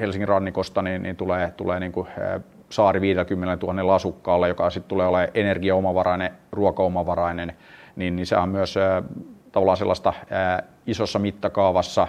Helsingin 0.00 0.28
rannikosta, 0.28 0.82
niin, 0.82 1.02
niin 1.02 1.16
tulee, 1.16 1.52
tulee 1.56 1.80
niin 1.80 1.92
kuin, 1.92 2.08
ää, 2.20 2.40
saari 2.70 3.00
50 3.00 3.66
000 3.66 3.94
asukkaalle, 3.94 4.48
joka 4.48 4.70
sitten 4.70 4.88
tulee 4.88 5.06
olemaan 5.06 5.28
energiaomavarainen, 5.34 6.32
ruokaomavarainen, 6.52 7.52
niin, 7.96 8.16
niin 8.16 8.26
se 8.26 8.36
on 8.36 8.48
myös 8.48 8.74
tavallaan 9.52 9.76
sellaista 9.76 10.12
isossa 10.86 11.18
mittakaavassa 11.18 12.08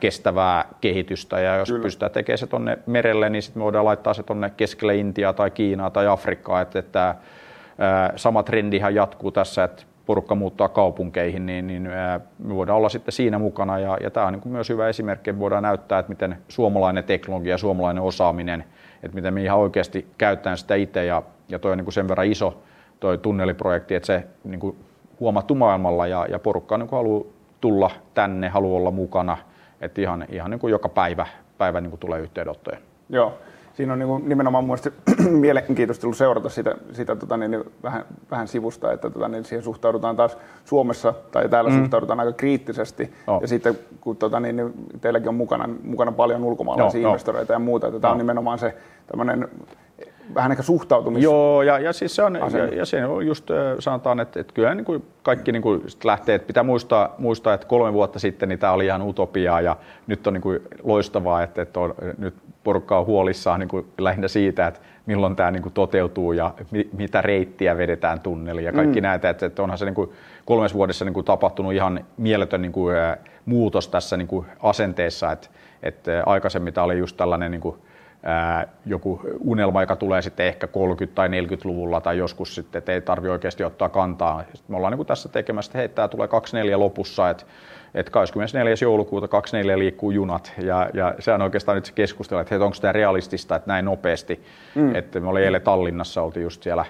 kestävää 0.00 0.64
kehitystä. 0.80 1.40
Ja 1.40 1.56
jos 1.56 1.68
Kyllä. 1.68 1.82
pystytään 1.82 2.12
tekemään 2.12 2.38
se 2.38 2.46
tuonne 2.46 2.78
merelle, 2.86 3.30
niin 3.30 3.42
sitten 3.42 3.60
me 3.60 3.64
voidaan 3.64 3.84
laittaa 3.84 4.14
se 4.14 4.22
tuonne 4.22 4.50
keskelle 4.56 4.96
Intiaa 4.96 5.32
tai 5.32 5.50
Kiinaa 5.50 5.90
tai 5.90 6.06
Afrikkaa. 6.06 6.60
Että, 6.60 6.78
että 6.78 7.14
sama 8.16 8.42
trendihan 8.42 8.94
jatkuu 8.94 9.30
tässä, 9.30 9.64
että 9.64 9.82
porukka 10.06 10.34
muuttaa 10.34 10.68
kaupunkeihin, 10.68 11.46
niin, 11.46 11.66
niin 11.66 11.82
me 12.38 12.54
voidaan 12.54 12.78
olla 12.78 12.88
sitten 12.88 13.12
siinä 13.12 13.38
mukana. 13.38 13.78
Ja, 13.78 13.98
ja 14.02 14.10
tämä 14.10 14.26
on 14.26 14.32
niin 14.32 14.52
myös 14.52 14.68
hyvä 14.68 14.88
esimerkki, 14.88 15.30
että 15.30 15.40
voidaan 15.40 15.62
näyttää, 15.62 15.98
että 15.98 16.10
miten 16.10 16.38
suomalainen 16.48 17.04
teknologia, 17.04 17.58
suomalainen 17.58 18.02
osaaminen, 18.02 18.64
että 19.02 19.14
miten 19.14 19.34
me 19.34 19.42
ihan 19.42 19.58
oikeasti 19.58 20.06
käytetään 20.18 20.58
sitä 20.58 20.74
itse. 20.74 21.04
Ja, 21.04 21.22
ja 21.48 21.58
toi 21.58 21.72
on 21.72 21.78
niin 21.78 21.92
sen 21.92 22.08
verran 22.08 22.26
iso 22.26 22.62
toi 23.00 23.18
tunneliprojekti, 23.18 23.94
että 23.94 24.06
se 24.06 24.26
niin 24.44 24.60
kuin 24.60 24.76
huomattu 25.20 25.54
maailmalla 25.54 26.06
ja, 26.06 26.26
ja 26.30 26.38
porukka 26.38 26.78
niin 26.78 26.90
haluaa 26.90 27.24
tulla 27.60 27.90
tänne, 28.14 28.48
haluaa 28.48 28.76
olla 28.76 28.90
mukana, 28.90 29.36
että 29.80 30.00
ihan, 30.00 30.26
ihan 30.28 30.50
niin 30.50 30.60
kuin 30.60 30.70
joka 30.70 30.88
päivä, 30.88 31.26
päivä 31.58 31.80
niin 31.80 31.90
kuin 31.90 32.00
tulee 32.00 32.20
yhteydenottoja. 32.20 32.78
Joo, 33.08 33.38
siinä 33.78 33.92
on 33.92 33.98
niin 33.98 34.08
kuin 34.08 34.28
nimenomaan 34.28 34.64
mielestäni 34.64 34.96
mielenkiintoista 35.30 36.06
ollut 36.06 36.16
seurata 36.16 36.48
sitä, 36.48 36.74
sitä 36.92 37.16
tota 37.16 37.36
niin, 37.36 37.50
niin 37.50 37.64
vähän, 37.82 38.04
vähän 38.30 38.48
sivusta, 38.48 38.92
että 38.92 39.10
tota 39.10 39.28
niin, 39.28 39.44
siihen 39.44 39.64
suhtaudutaan 39.64 40.16
taas 40.16 40.38
Suomessa 40.64 41.14
tai 41.32 41.48
täällä 41.48 41.70
mm. 41.70 41.78
suhtaudutaan 41.78 42.20
aika 42.20 42.32
kriittisesti. 42.32 43.12
Oh. 43.26 43.40
Ja 43.40 43.48
sitten 43.48 43.78
kun 44.00 44.16
tota 44.16 44.40
niin, 44.40 44.56
niin 44.56 44.72
teilläkin 45.00 45.28
on 45.28 45.34
mukana, 45.34 45.68
mukana 45.84 46.12
paljon 46.12 46.44
ulkomaalaisia 46.44 47.02
no, 47.02 47.08
investoreita 47.08 47.52
no. 47.52 47.54
ja 47.54 47.58
muuta, 47.58 47.86
että 47.86 48.00
tämä 48.00 48.12
on 48.12 48.18
nimenomaan 48.18 48.58
se 48.58 48.76
tämmöinen 49.06 49.48
vähän 50.34 50.50
ehkä 50.50 50.62
suhtautumis. 50.62 51.22
Joo, 51.22 51.62
ja, 51.62 51.78
ja 51.78 51.92
siis 51.92 52.16
se 52.16 52.22
on, 52.22 52.34
ja, 52.34 52.66
ja 52.74 52.86
se 52.86 53.06
on 53.06 53.26
just 53.26 53.50
sanotaan, 53.78 54.20
että, 54.20 54.40
että 54.40 54.52
kyllä 54.52 54.74
niin 54.74 54.84
kuin 54.84 55.04
kaikki 55.22 55.52
niin 55.52 55.62
kuin 55.62 55.82
lähtee, 56.04 56.34
että 56.34 56.46
pitää 56.46 56.62
muistaa, 56.62 57.14
muistaa, 57.18 57.54
että 57.54 57.66
kolme 57.66 57.92
vuotta 57.92 58.18
sitten 58.18 58.48
niin 58.48 58.58
tämä 58.58 58.72
oli 58.72 58.86
ihan 58.86 59.02
utopiaa 59.02 59.60
ja 59.60 59.76
nyt 60.06 60.26
on 60.26 60.32
niin 60.32 60.42
kuin 60.42 60.60
loistavaa, 60.82 61.42
että, 61.42 61.62
että 61.62 61.80
on, 61.80 61.94
nyt 62.18 62.34
porukka 62.64 62.98
on 62.98 63.06
huolissaan 63.06 63.60
niin 63.60 63.68
kuin 63.68 63.86
lähinnä 63.98 64.28
siitä, 64.28 64.66
että 64.66 64.80
milloin 65.06 65.36
tämä 65.36 65.50
niin 65.50 65.62
kuin 65.62 65.72
toteutuu 65.72 66.32
ja 66.32 66.54
mi, 66.70 66.88
mitä 66.92 67.22
reittiä 67.22 67.76
vedetään 67.76 68.20
tunneliin 68.20 68.64
ja 68.64 68.72
kaikki 68.72 69.00
mm. 69.00 69.02
näitä, 69.02 69.30
että, 69.30 69.46
että 69.46 69.62
onhan 69.62 69.78
se 69.78 69.84
niin 69.84 69.94
kuin 69.94 70.10
kolmes 70.44 70.74
vuodessa 70.74 71.04
niin 71.04 71.14
kuin 71.14 71.24
tapahtunut 71.24 71.72
ihan 71.72 72.04
mieletön 72.16 72.62
niin 72.62 72.72
kuin 72.72 72.96
muutos 73.46 73.88
tässä 73.88 74.16
niin 74.16 74.28
kuin 74.28 74.46
asenteessa, 74.62 75.32
että, 75.32 75.48
että 75.82 76.22
aikaisemmin 76.26 76.74
tämä 76.74 76.84
oli 76.84 76.98
just 76.98 77.16
tällainen 77.16 77.50
niin 77.50 77.60
kuin, 77.60 77.76
joku 78.86 79.20
unelma, 79.40 79.82
joka 79.82 79.96
tulee 79.96 80.22
sitten 80.22 80.46
ehkä 80.46 80.66
30- 80.66 80.70
tai 81.14 81.28
40-luvulla 81.28 82.00
tai 82.00 82.18
joskus 82.18 82.54
sitten, 82.54 82.78
että 82.78 82.92
ei 82.92 83.00
tarvitse 83.00 83.32
oikeasti 83.32 83.64
ottaa 83.64 83.88
kantaa. 83.88 84.42
Sitten 84.42 84.64
me 84.68 84.76
ollaan 84.76 84.90
niin 84.90 84.98
kuin 84.98 85.06
tässä 85.06 85.28
tekemässä, 85.28 85.68
että 85.68 85.78
hei, 85.78 85.88
tämä 85.88 86.08
tulee 86.08 86.28
24 86.28 86.78
lopussa, 86.78 87.30
että 87.30 87.44
että 87.94 88.12
24. 88.12 88.74
joulukuuta 88.82 89.28
24 89.28 89.78
liikkuu 89.78 90.10
junat 90.10 90.52
ja, 90.58 90.90
ja 90.94 91.14
se 91.18 91.32
on 91.32 91.42
oikeastaan 91.42 91.76
nyt 91.76 91.84
se 91.84 91.92
keskustelu, 91.92 92.40
että 92.40 92.64
onko 92.64 92.76
tämä 92.80 92.92
realistista, 92.92 93.56
että 93.56 93.70
näin 93.70 93.84
nopeasti. 93.84 94.44
Mm. 94.74 94.94
Että 94.94 95.20
me 95.20 95.28
oli 95.28 95.44
eilen 95.44 95.62
Tallinnassa, 95.62 96.22
oltiin 96.22 96.42
just 96.42 96.62
siellä 96.62 96.84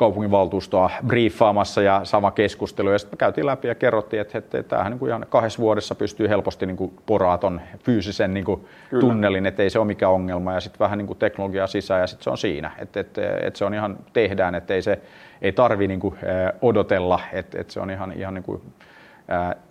kaupunginvaltuustoa 0.00 0.90
briefaamassa 1.06 1.82
ja 1.82 2.00
sama 2.04 2.30
keskustelu. 2.30 2.90
Ja 2.90 2.98
sitten 2.98 3.18
käytiin 3.18 3.46
läpi 3.46 3.68
ja 3.68 3.74
kerrottiin, 3.74 4.20
että, 4.20 4.38
että, 4.38 4.62
tämähän 4.62 4.92
niin 4.92 4.98
kuin 4.98 5.08
ihan 5.08 5.26
kahdessa 5.28 5.58
vuodessa 5.58 5.94
pystyy 5.94 6.28
helposti 6.28 6.66
niin 6.66 6.76
kuin 6.76 6.92
poraaton 7.06 7.60
fyysisen 7.84 8.34
niin 8.34 8.44
kuin 8.44 8.64
tunnelin, 9.00 9.46
että 9.46 9.62
ei 9.62 9.70
se 9.70 9.78
ole 9.78 9.86
mikään 9.86 10.12
ongelma. 10.12 10.52
Ja 10.52 10.60
sitten 10.60 10.78
vähän 10.78 10.98
niin 10.98 11.06
kuin 11.06 11.18
teknologiaa 11.18 11.66
sisään 11.66 12.00
ja 12.00 12.06
sitten 12.06 12.24
se 12.24 12.30
on 12.30 12.38
siinä. 12.38 12.70
Että, 12.78 13.00
että, 13.00 13.22
että 13.42 13.58
se 13.58 13.64
on 13.64 13.74
ihan 13.74 13.98
tehdään, 14.12 14.54
että 14.54 14.74
ei 14.74 14.82
se 14.82 15.00
ei 15.42 15.52
tarvi 15.52 15.88
niin 15.88 16.00
kuin 16.00 16.14
odotella, 16.62 17.20
että, 17.32 17.60
että 17.60 17.72
se 17.72 17.80
on 17.80 17.90
ihan, 17.90 18.12
ihan 18.12 18.34
niin 18.34 18.44
kuin 18.44 18.62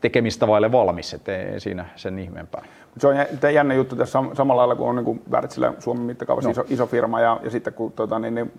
tekemistä 0.01 0.47
vaille 0.47 0.71
valmis, 0.71 1.13
ettei 1.13 1.59
siinä 1.59 1.85
sen 1.95 2.19
ihmeempää. 2.19 2.63
Se 2.97 3.07
on 3.07 3.15
jännä 3.53 3.73
juttu 3.73 3.95
tässä 3.95 4.23
samalla 4.33 4.59
lailla, 4.59 4.75
kun 4.75 4.89
on 4.89 4.95
niin 4.95 5.21
Wärtsilä 5.31 5.73
Suomen 5.79 6.03
mittakaavassa 6.03 6.49
no. 6.49 6.51
iso, 6.51 6.63
iso 6.69 6.85
firma 6.85 7.21
ja, 7.21 7.39
ja 7.43 7.49
sitten 7.49 7.73
kun 7.73 7.91
tota, 7.91 8.19
niin, 8.19 8.35
niin 8.35 8.51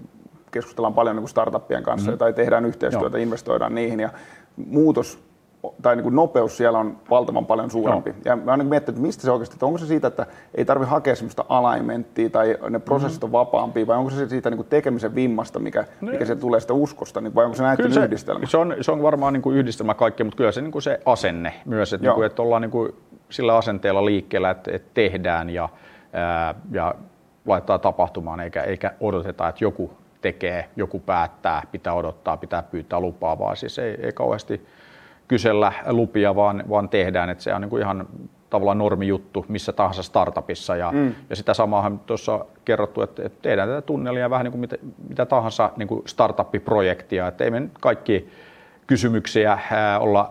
keskustellaan 0.51 0.95
paljon 0.95 1.17
niin 1.17 1.23
kuin 1.23 1.31
startuppien 1.31 1.83
kanssa 1.83 2.11
mm. 2.11 2.19
tai 2.19 2.33
tehdään 2.33 2.67
yhteistyötä, 2.67 3.17
Joo. 3.17 3.23
investoidaan 3.23 3.75
niihin 3.75 4.01
ja 4.01 4.11
muutos 4.57 5.31
tai 5.83 5.97
niin 5.97 6.03
kuin 6.03 6.17
nopeus 6.17 6.57
siellä 6.57 6.79
on 6.79 6.97
valtavan 7.11 7.47
paljon 7.47 7.71
suurempi. 7.71 8.11
No. 8.11 8.17
Ja 8.25 8.37
mä 8.37 8.51
oon 8.51 8.67
miettinyt, 8.67 8.89
että 8.89 9.07
mistä 9.07 9.23
se 9.23 9.31
oikeasti, 9.31 9.55
että 9.55 9.67
onko 9.67 9.79
se 9.79 9.87
siitä, 9.87 10.07
että 10.09 10.27
ei 10.55 10.65
tarvi 10.65 10.87
hakea 10.87 11.17
sellaista 11.17 11.45
alignmenttia 11.49 12.31
tai 12.31 12.59
ne 12.71 12.79
prosessit 12.79 13.25
on 13.25 13.33
vapaampia, 13.33 13.87
vai 13.87 13.97
onko 13.97 14.11
se 14.11 14.29
siitä 14.29 14.51
niin 14.51 14.57
kuin 14.59 14.69
tekemisen 14.69 15.15
vimmasta, 15.15 15.59
mikä, 15.59 15.85
no, 16.01 16.13
mikä 16.13 16.25
se 16.25 16.37
tulee 16.37 16.61
sitä 16.61 16.73
uskosta, 16.73 17.21
niin 17.21 17.35
vai 17.35 17.45
onko 17.45 17.57
se 17.57 17.63
näiden 17.63 17.93
se, 17.93 18.05
yhdistelmä? 18.05 18.47
Se 18.47 18.57
on, 18.57 18.77
se 18.81 18.93
on 18.93 19.03
varmaan 19.03 19.33
niin 19.33 19.43
kuin 19.43 19.57
yhdistelmä 19.57 19.95
kaikkea, 19.95 20.25
mutta 20.25 20.37
kyllä 20.37 20.53
se, 20.53 20.61
niin 20.61 20.73
kuin 20.73 20.83
se 20.83 21.01
asenne 21.05 21.53
myös, 21.65 21.93
että, 21.93 22.07
niin 22.07 22.15
kuin, 22.15 22.27
että 22.27 22.43
ollaan 22.43 22.63
niin 22.63 22.71
kuin 22.71 22.93
sillä 23.31 23.57
asenteella 23.57 24.05
liikkeellä, 24.05 24.51
että, 24.51 24.71
että 24.75 24.91
tehdään 24.95 25.51
ja, 25.51 25.69
ää, 26.13 26.55
ja 26.71 26.95
laittaa 27.47 27.79
tapahtumaan, 27.79 28.41
eikä, 28.41 28.63
eikä 28.63 28.95
odoteta, 29.01 29.49
että 29.49 29.65
joku 29.65 29.91
tekee, 30.21 30.69
joku 30.77 31.01
päättää, 31.01 31.63
pitää 31.73 31.95
odottaa, 31.95 32.37
pitää 32.37 32.63
pyytää 32.63 33.01
lupaa, 33.01 33.39
vaan 33.39 33.57
siis 33.57 33.79
ei, 33.79 33.97
ei 34.03 34.13
kauheasti 34.13 34.67
kysellä 35.29 35.73
lupia, 35.87 36.37
vaan, 36.37 36.65
vaan 36.69 36.89
tehdään. 36.89 37.31
Että 37.31 37.45
se 37.45 37.55
on 37.55 37.61
niin 37.61 37.71
kuin 37.71 37.83
ihan 37.83 38.07
tavallaan 38.51 38.79
normijuttu 38.79 39.47
missä 39.49 39.73
tahansa 39.73 40.03
startupissa. 40.03 40.77
Ja, 40.77 40.93
mm. 40.93 41.15
ja 41.31 41.37
sitä 41.37 41.55
samaahan 41.55 41.99
tuossa 41.99 42.45
kerrottu, 42.65 43.03
että, 43.03 43.23
että 43.27 43.39
tehdään 43.43 43.69
tätä 43.69 43.83
tunnelia 43.83 44.31
vähän 44.31 44.45
niin 44.45 44.53
kuin 44.53 44.61
mitä, 44.61 44.77
mitä 45.09 45.27
tahansa 45.27 45.71
niin 45.77 45.89
kuin 45.89 46.03
startup-projektia. 46.07 47.29
Että 47.29 47.45
ei 47.45 47.51
me 47.51 47.63
kaikki 47.81 48.29
kysymyksiä 48.91 49.59
olla 50.01 50.31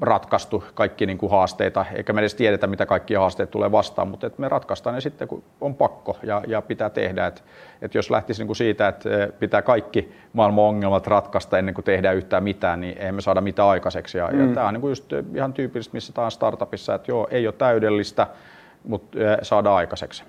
ratkaistu, 0.00 0.64
kaikki 0.74 1.06
niin 1.06 1.18
kuin 1.18 1.30
haasteita, 1.30 1.86
eikä 1.94 2.12
me 2.12 2.20
edes 2.20 2.34
tiedetä, 2.34 2.66
mitä 2.66 2.86
kaikki 2.86 3.14
haasteet 3.14 3.50
tulee 3.50 3.72
vastaan, 3.72 4.08
mutta 4.08 4.26
että 4.26 4.40
me 4.40 4.48
ratkaistaan 4.48 4.94
ne 4.94 5.00
sitten, 5.00 5.28
kun 5.28 5.42
on 5.60 5.74
pakko 5.74 6.18
ja, 6.22 6.42
ja 6.46 6.62
pitää 6.62 6.90
tehdä. 6.90 7.26
Että, 7.26 7.40
että 7.82 7.98
jos 7.98 8.10
lähtisi 8.10 8.40
niin 8.40 8.46
kuin 8.46 8.56
siitä, 8.56 8.88
että 8.88 9.08
pitää 9.38 9.62
kaikki 9.62 10.12
maailman 10.32 10.64
ongelmat 10.64 11.06
ratkaista 11.06 11.58
ennen 11.58 11.74
kuin 11.74 11.84
tehdään 11.84 12.16
yhtään 12.16 12.42
mitään, 12.42 12.80
niin 12.80 12.96
emme 12.98 13.20
saada 13.20 13.40
mitään 13.40 13.68
aikaiseksi. 13.68 14.18
Ja, 14.18 14.28
mm. 14.32 14.48
ja 14.48 14.54
tämä 14.54 14.68
on 14.68 14.74
niin 14.74 14.80
kuin 14.80 14.90
just 14.90 15.12
ihan 15.34 15.52
tyypillistä 15.52 15.92
missä 15.94 16.12
tahansa 16.12 16.34
startupissa, 16.34 16.94
että 16.94 17.10
joo, 17.10 17.28
ei 17.30 17.46
ole 17.46 17.54
täydellistä, 17.58 18.26
mutta 18.84 19.18
saada 19.42 19.74
aikaiseksi. 19.74 20.24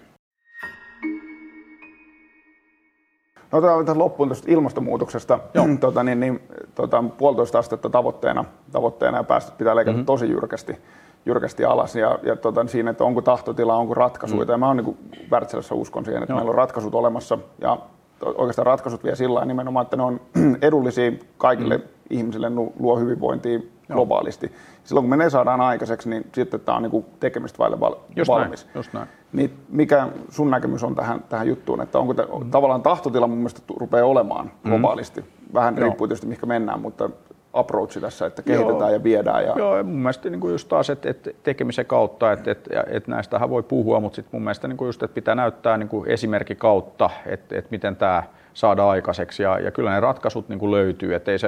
No 3.51 3.57
otetaan 3.57 3.85
tähän 3.85 3.99
loppuun 3.99 4.29
tuosta 4.29 4.51
ilmastonmuutoksesta. 4.51 5.39
Joo. 5.53 5.65
tota, 5.79 6.03
niin, 6.03 6.19
niin, 6.19 6.39
tota, 6.75 7.03
puolitoista 7.17 7.59
astetta 7.59 7.89
tavoitteena, 7.89 8.45
tavoitteena 8.71 9.17
ja 9.17 9.23
päästöt 9.23 9.57
pitää 9.57 9.75
leikata 9.75 9.93
mm-hmm. 9.93 10.05
tosi 10.05 10.29
jyrkästi, 10.29 10.77
jyrkästi 11.25 11.65
alas. 11.65 11.95
Ja, 11.95 12.19
ja 12.23 12.35
tota, 12.35 12.67
siinä, 12.67 12.91
että 12.91 13.03
onko 13.03 13.21
tahtotila, 13.21 13.75
onko 13.75 13.93
ratkaisuja. 13.93 14.45
Mm. 14.45 14.51
Ja 14.51 14.57
mä 14.57 14.67
oon 14.67 14.77
niin 14.77 14.97
Wärtsilässä 15.31 15.75
uskon 15.75 16.05
siihen, 16.05 16.23
että 16.23 16.33
Joo. 16.33 16.37
meillä 16.37 16.49
on 16.49 16.55
ratkaisut 16.55 16.95
olemassa. 16.95 17.37
Ja 17.61 17.77
oikeastaan 18.21 18.65
ratkaisut 18.65 19.03
vie 19.03 19.15
sillä 19.15 19.45
nimenomaan, 19.45 19.83
että 19.83 19.97
ne 19.97 20.03
on 20.03 20.21
edullisia 20.61 21.11
kaikille 21.37 21.77
mm. 21.77 21.83
ihmisille, 22.09 22.49
luo 22.79 22.99
hyvinvointia 22.99 23.59
globaalisti. 23.93 24.51
Silloin 24.83 25.03
kun 25.03 25.09
me 25.09 25.17
ne 25.23 25.29
saadaan 25.29 25.61
aikaiseksi, 25.61 26.09
niin 26.09 26.25
sitten 26.33 26.59
tämä 26.59 26.75
on 26.75 26.83
niin 26.83 27.05
tekemistä 27.19 27.57
vaille 27.57 27.79
val- 27.79 27.95
just 28.15 28.29
valmis. 28.29 28.65
Näin, 28.65 28.75
just 28.75 28.93
näin. 28.93 29.07
Niin 29.33 29.53
mikä 29.69 30.07
sun 30.29 30.51
näkemys 30.51 30.83
on 30.83 30.95
tähän, 30.95 31.23
tähän 31.29 31.47
juttuun, 31.47 31.81
että 31.81 31.99
onko 31.99 32.13
te, 32.13 32.27
mm. 32.39 32.51
tavallaan 32.51 32.81
tahtotila 32.81 33.27
mun 33.27 33.37
mielestä 33.37 33.61
rupeaa 33.77 34.05
olemaan 34.05 34.45
mm. 34.45 34.69
globaalisti? 34.69 35.25
Vähän 35.53 35.77
Joo. 35.77 35.83
riippuu 35.83 36.07
tietysti 36.07 36.27
mihinkä 36.27 36.45
mennään, 36.45 36.79
mutta 36.79 37.09
approachi 37.53 38.01
tässä, 38.01 38.25
että 38.25 38.41
kehitetään 38.41 38.79
Joo. 38.79 38.89
ja 38.89 39.03
viedään. 39.03 39.45
Ja... 39.45 39.53
Joo, 39.57 39.83
mun 39.83 39.99
mielestä 39.99 40.29
niin 40.29 40.41
kuin 40.41 40.51
just 40.51 40.67
taas, 40.67 40.89
että, 40.89 41.09
että 41.09 41.31
tekemisen 41.43 41.85
kautta, 41.85 42.31
että, 42.31 42.51
että, 42.51 42.83
että 42.87 43.11
näistähän 43.11 43.49
voi 43.49 43.63
puhua, 43.63 43.99
mutta 43.99 44.15
sitten 44.15 44.29
mun 44.31 44.43
mielestä 44.43 44.67
niin 44.67 44.77
kuin 44.77 44.87
just, 44.87 45.03
että 45.03 45.15
pitää 45.15 45.35
näyttää 45.35 45.77
niin 45.77 45.89
kuin 45.89 46.09
esimerkki 46.09 46.55
kautta, 46.55 47.09
että, 47.25 47.57
että 47.57 47.71
miten 47.71 47.95
tämä 47.95 48.23
saada 48.53 48.89
aikaiseksi. 48.89 49.43
Ja, 49.43 49.59
ja 49.59 49.71
kyllä 49.71 49.91
ne 49.91 49.99
ratkaisut 49.99 50.49
niin 50.49 50.59
kuin 50.59 50.71
löytyy, 50.71 51.15
että 51.15 51.31
ei 51.31 51.39
se 51.39 51.47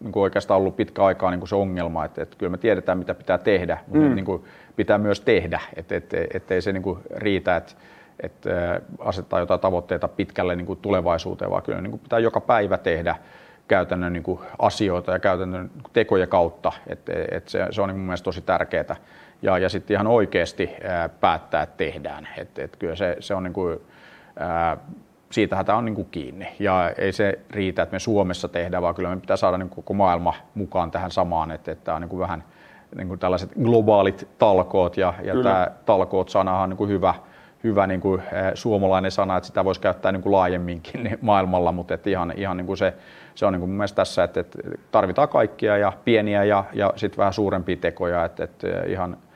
niin 0.00 0.12
kuin 0.12 0.22
oikeastaan 0.22 0.58
ollut 0.58 0.76
pitkä 0.76 1.04
aikaa 1.04 1.30
niin 1.30 1.40
kuin 1.40 1.48
se 1.48 1.54
ongelma, 1.54 2.04
että, 2.04 2.22
että 2.22 2.36
kyllä 2.38 2.50
me 2.50 2.58
tiedetään 2.58 2.98
mitä 2.98 3.14
pitää 3.14 3.38
tehdä, 3.38 3.78
mutta 3.86 4.08
mm. 4.08 4.14
niin 4.14 4.24
kuin 4.24 4.44
pitää 4.76 4.98
myös 4.98 5.20
tehdä, 5.20 5.60
että, 5.76 5.96
että, 5.96 6.16
että 6.34 6.54
ei 6.54 6.62
se 6.62 6.72
niin 6.72 6.82
kuin 6.82 6.98
riitä, 7.16 7.56
että, 7.56 7.72
että 8.20 8.80
asettaa 8.98 9.40
jotain 9.40 9.60
tavoitteita 9.60 10.08
pitkälle 10.08 10.56
niin 10.56 10.66
kuin 10.66 10.78
tulevaisuuteen, 10.78 11.50
vaan 11.50 11.62
kyllä 11.62 11.80
niin 11.80 11.90
kuin 11.90 12.00
pitää 12.00 12.18
joka 12.18 12.40
päivä 12.40 12.78
tehdä 12.78 13.16
käytännön 13.68 14.12
niin 14.12 14.22
kuin 14.22 14.40
asioita 14.58 15.12
ja 15.12 15.18
käytännön 15.18 15.70
tekoja 15.92 16.26
kautta, 16.26 16.72
että, 16.86 17.12
että 17.30 17.50
se, 17.50 17.66
se 17.70 17.82
on 17.82 17.88
niin 17.88 17.96
mun 17.96 18.06
mielestä 18.06 18.24
tosi 18.24 18.40
tärkeää. 18.40 18.96
Ja, 19.42 19.58
ja 19.58 19.68
sitten 19.68 19.94
ihan 19.94 20.06
oikeasti 20.06 20.70
ää, 20.84 21.08
päättää, 21.08 21.62
että 21.62 21.76
tehdään. 21.76 22.28
Että, 22.38 22.64
että 22.64 22.78
kyllä 22.78 22.96
se, 22.96 23.16
se 23.20 23.34
on 23.34 23.42
niin 23.42 23.52
kuin, 23.52 23.80
ää, 24.38 24.76
siitähän 25.30 25.66
tämä 25.66 25.78
on 25.78 25.84
niin 25.84 25.94
kuin 25.94 26.08
kiinni. 26.10 26.48
Ja 26.58 26.90
ei 26.98 27.12
se 27.12 27.38
riitä, 27.50 27.82
että 27.82 27.94
me 27.94 27.98
Suomessa 27.98 28.48
tehdään, 28.48 28.82
vaan 28.82 28.94
kyllä 28.94 29.14
me 29.14 29.20
pitää 29.20 29.36
saada 29.36 29.58
niin 29.58 29.68
kuin 29.68 29.84
koko 29.84 29.94
maailma 29.94 30.34
mukaan 30.54 30.90
tähän 30.90 31.10
samaan, 31.10 31.50
että, 31.50 31.72
että 31.72 31.84
tämä 31.84 31.96
on 31.96 32.02
niin 32.02 32.08
kuin 32.08 32.20
vähän 32.20 32.44
niin 32.96 33.08
kuin 33.08 33.20
tällaiset 33.20 33.50
globaalit 33.62 34.28
talkoot, 34.38 34.96
ja, 34.96 35.14
ja 35.22 35.42
tämä 35.42 35.66
talkoot-sanahan 35.86 36.62
on 36.62 36.68
niin 36.68 36.76
kuin 36.76 36.90
hyvä, 36.90 37.14
hyvä 37.64 37.86
niin 37.86 38.00
kuin, 38.00 38.20
eh, 38.20 38.52
suomalainen 38.54 39.10
sana, 39.10 39.36
että 39.36 39.46
sitä 39.46 39.64
voisi 39.64 39.80
käyttää 39.80 40.12
niin 40.12 40.22
kuin 40.22 40.32
laajemminkin 40.32 41.18
maailmalla, 41.20 41.72
mutta 41.72 41.94
että 41.94 42.10
ihan, 42.10 42.32
ihan 42.36 42.56
niin 42.56 42.66
kuin 42.66 42.76
se, 42.76 42.94
se 43.34 43.46
on 43.46 43.52
niin 43.52 43.60
kuin 43.60 43.70
mun 43.70 43.76
mielestä 43.76 43.96
tässä, 43.96 44.24
että, 44.24 44.40
että 44.40 44.58
tarvitaan 44.90 45.28
kaikkia 45.28 45.76
ja 45.76 45.92
pieniä 46.04 46.44
ja, 46.44 46.64
ja 46.72 46.92
sitten 46.96 47.18
vähän 47.18 47.32
suurempia 47.32 47.76
tekoja, 47.76 48.24
että, 48.24 48.44
että 48.44 48.68
ihan– 48.86 49.16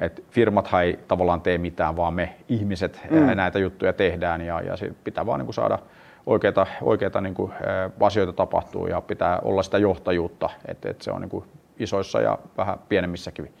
että 0.00 0.22
firmat 0.30 0.68
ei 0.82 0.98
tavallaan 1.08 1.40
tee 1.40 1.58
mitään, 1.58 1.96
vaan 1.96 2.14
me 2.14 2.34
ihmiset 2.48 3.00
mm. 3.10 3.36
näitä 3.36 3.58
juttuja 3.58 3.92
tehdään 3.92 4.40
ja, 4.40 4.60
ja 4.60 4.74
pitää 5.04 5.26
vaan 5.26 5.40
niin 5.40 5.46
kuin 5.46 5.54
saada 5.54 5.78
oikeita, 6.26 6.66
oikeita 6.82 7.20
niin 7.20 7.34
kuin, 7.34 7.52
asioita 8.00 8.32
tapahtuu 8.32 8.86
ja 8.86 9.00
pitää 9.00 9.38
olla 9.44 9.62
sitä 9.62 9.78
johtajuutta, 9.78 10.50
että, 10.68 10.90
että 10.90 11.04
se 11.04 11.10
on 11.10 11.20
niin 11.20 11.30
kuin 11.30 11.44
isoissa 11.78 12.20
ja 12.20 12.38
vähän 12.56 12.78
pienemmissäkin 12.88 13.54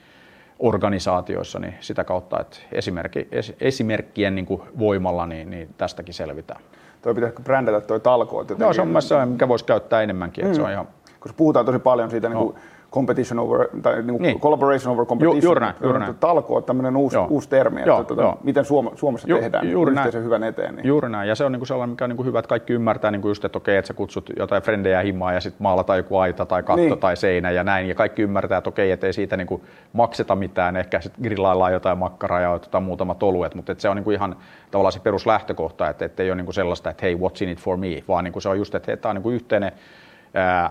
organisaatioissa, 0.58 1.58
niin 1.58 1.74
sitä 1.80 2.04
kautta, 2.04 2.40
että 2.40 2.56
esimerkki, 2.72 3.28
es, 3.32 3.52
esimerkkien 3.60 4.34
niin 4.34 4.46
kuin 4.46 4.62
voimalla 4.78 5.26
niin, 5.26 5.50
niin 5.50 5.74
tästäkin 5.78 6.14
selvitään. 6.14 6.60
Toi 7.02 7.14
pitäisikö 7.14 7.42
brändätä 7.42 7.80
toi 7.80 8.00
talkoot 8.00 8.40
jotenkin? 8.40 8.64
Joo, 8.64 8.72
se 8.72 8.82
on 8.82 8.88
mielestäni 8.88 9.30
mikä 9.30 9.48
voisi 9.48 9.64
käyttää 9.64 10.02
enemmänkin. 10.02 10.44
Mm. 10.44 10.46
Että 10.46 10.56
se 10.56 10.62
on 10.62 10.70
ihan... 10.70 10.88
Koska 11.20 11.36
puhutaan 11.36 11.66
tosi 11.66 11.78
paljon 11.78 12.10
siitä 12.10 12.28
no. 12.28 12.34
niin 12.34 12.52
kuin 12.52 12.62
competition 12.94 13.38
over, 13.38 13.68
tai 13.82 14.02
niin 14.02 14.22
niin. 14.22 14.40
collaboration 14.40 14.94
over 14.94 15.06
competition. 15.06 15.36
Ju, 15.36 15.42
juuri 15.42 15.60
näin, 15.60 15.74
juuri 15.82 15.98
näin. 15.98 16.14
Talko 16.14 16.56
on 16.56 16.64
tämmöinen 16.64 16.96
uusi, 16.96 17.16
uusi 17.28 17.48
termi, 17.48 17.80
että 17.80 17.90
joo, 17.90 18.04
tuota, 18.04 18.22
joo. 18.22 18.38
miten 18.42 18.64
Suom- 18.64 18.96
Suomessa 18.96 19.28
Ju, 19.28 19.38
tehdään 19.38 19.70
juuri 19.70 19.92
yhteisen 19.92 20.20
näin. 20.20 20.24
hyvän 20.24 20.42
eteen. 20.42 20.76
Niin. 20.76 20.86
Juuri 20.86 21.08
näin, 21.08 21.28
ja 21.28 21.34
se 21.34 21.44
on 21.44 21.52
niinku 21.52 21.66
sellainen, 21.66 21.90
mikä 21.90 22.04
on 22.04 22.08
niinku 22.10 22.24
hyvä, 22.24 22.38
että 22.38 22.48
kaikki 22.48 22.72
ymmärtää, 22.72 23.10
niinku 23.10 23.28
just, 23.28 23.44
että 23.44 23.58
okei, 23.58 23.76
että 23.76 23.86
sä 23.86 23.94
kutsut 23.94 24.30
jotain 24.38 24.62
frendejä 24.62 25.00
himaa 25.00 25.32
ja 25.32 25.40
sitten 25.40 25.62
maalataan 25.62 25.98
joku 25.98 26.16
aita 26.16 26.46
tai 26.46 26.62
katto 26.62 26.82
niin. 26.82 26.98
tai 26.98 27.16
seinä 27.16 27.50
ja 27.50 27.64
näin, 27.64 27.88
ja 27.88 27.94
kaikki 27.94 28.22
ymmärtää, 28.22 28.58
että 28.58 28.70
okei, 28.70 28.90
että 28.90 29.06
ei 29.06 29.12
siitä 29.12 29.36
niinku 29.36 29.64
makseta 29.92 30.36
mitään, 30.36 30.76
ehkä 30.76 31.00
sitten 31.00 31.22
grillaillaan 31.22 31.72
jotain 31.72 31.98
makkaraa 31.98 32.40
ja 32.40 32.50
otetaan 32.50 32.84
muutamat 32.84 33.22
oluet, 33.22 33.54
mutta 33.54 33.74
se 33.78 33.88
on 33.88 33.96
niinku 33.96 34.10
ihan 34.10 34.36
tavallaan 34.70 34.92
se 34.92 35.00
peruslähtökohta, 35.00 35.88
että, 35.88 36.22
ei 36.22 36.30
ole 36.30 36.36
niinku 36.36 36.52
sellaista, 36.52 36.90
että 36.90 37.06
hei, 37.06 37.14
what's 37.14 37.42
in 37.42 37.48
it 37.48 37.58
for 37.58 37.76
me, 37.76 38.04
vaan 38.08 38.24
niinku 38.24 38.40
se 38.40 38.48
on 38.48 38.58
just, 38.58 38.74
että 38.74 38.96
tämä 38.96 39.10
on 39.10 39.16
niinku 39.16 39.30
yhteinen 39.30 39.72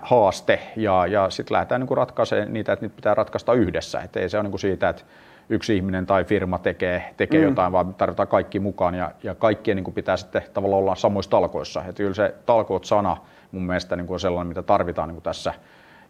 haaste 0.01 0.60
ja, 0.75 1.08
ja 1.08 1.29
sitten 1.29 1.53
lähdetään 1.53 1.82
niin 1.82 1.98
ratkaisemaan 1.98 2.53
niitä, 2.53 2.74
että 2.74 2.86
niitä 2.86 2.96
pitää 2.96 3.13
ratkaista 3.13 3.53
yhdessä. 3.53 4.01
Et 4.01 4.15
ei 4.15 4.29
se 4.29 4.39
ole 4.39 4.50
niin 4.50 4.60
siitä, 4.60 4.89
että 4.89 5.03
yksi 5.50 5.75
ihminen 5.75 6.05
tai 6.05 6.24
firma 6.24 6.60
tekee, 6.60 7.13
tekee 7.17 7.39
mm. 7.39 7.46
jotain, 7.46 7.72
vaan 7.72 7.93
tarvitaan 7.93 8.27
kaikki 8.27 8.60
mukaan 8.60 8.96
ja, 8.96 9.12
ja 9.24 9.36
kaikkien 9.36 9.77
niin 9.77 9.93
pitää 9.93 10.17
sitten 10.17 10.41
tavallaan 10.53 10.79
olla 10.79 10.96
samoissa 10.96 11.32
talkoissa. 11.32 11.84
Et 11.89 11.96
kyllä 11.96 12.13
se 12.13 12.36
talkoot-sana 12.46 13.17
mun 13.51 13.63
mielestä 13.63 13.96
niin 13.96 14.08
on 14.10 14.20
sellainen, 14.20 14.48
mitä 14.48 14.63
tarvitaan 14.63 15.10
niin 15.10 15.22
tässä 15.22 15.53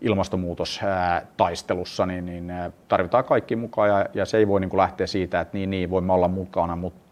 ilmastonmuutostaistelussa, 0.01 2.05
niin, 2.05 2.25
niin 2.25 2.53
tarvitaan 2.87 3.23
kaikki 3.23 3.55
mukaan 3.55 3.89
ja, 3.89 4.05
ja 4.13 4.25
se 4.25 4.37
ei 4.37 4.47
voi 4.47 4.59
niin 4.59 4.77
lähteä 4.77 5.07
siitä, 5.07 5.41
että 5.41 5.57
niin, 5.57 5.69
niin, 5.69 5.89
voimme 5.89 6.13
olla 6.13 6.27
mukana, 6.27 6.75
mutta 6.75 7.02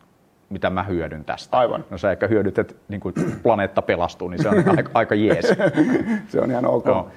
mitä 0.52 0.70
mä 0.70 0.84
hyödyn 0.84 1.26
tästä. 1.26 1.58
Aivan. 1.58 1.86
No 1.90 1.98
sä 1.98 2.12
ehkä 2.12 2.28
hyödyt, 2.28 2.60
että 2.60 2.74
niin 2.88 3.02
kuin 3.02 3.14
planeetta 3.44 3.82
pelastuu, 3.82 4.30
niin 4.30 4.44
se 4.44 4.50
on 4.50 4.64
aika, 4.78 4.92
aika 5.00 5.16
jees. 5.16 5.54
se 6.28 6.42
on 6.42 6.52
ihan 6.52 6.66
ok. 6.66 6.86
No. 6.86 7.08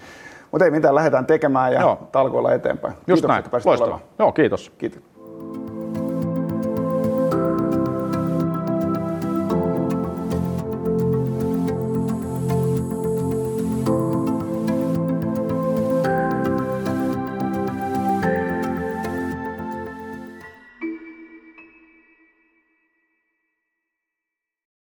Mutta 0.50 0.64
ei 0.64 0.70
mitään, 0.70 0.94
lähdetään 0.94 1.26
tekemään 1.26 1.72
ja 1.72 1.80
Joo. 1.80 2.08
talkoilla 2.12 2.52
eteenpäin. 2.52 2.94
Just 2.94 3.06
kiitos, 3.06 3.28
näin, 3.28 3.44
loistavaa. 3.64 4.00
Joo, 4.18 4.32
kiitos. 4.32 4.72
Kiitos. 4.78 5.13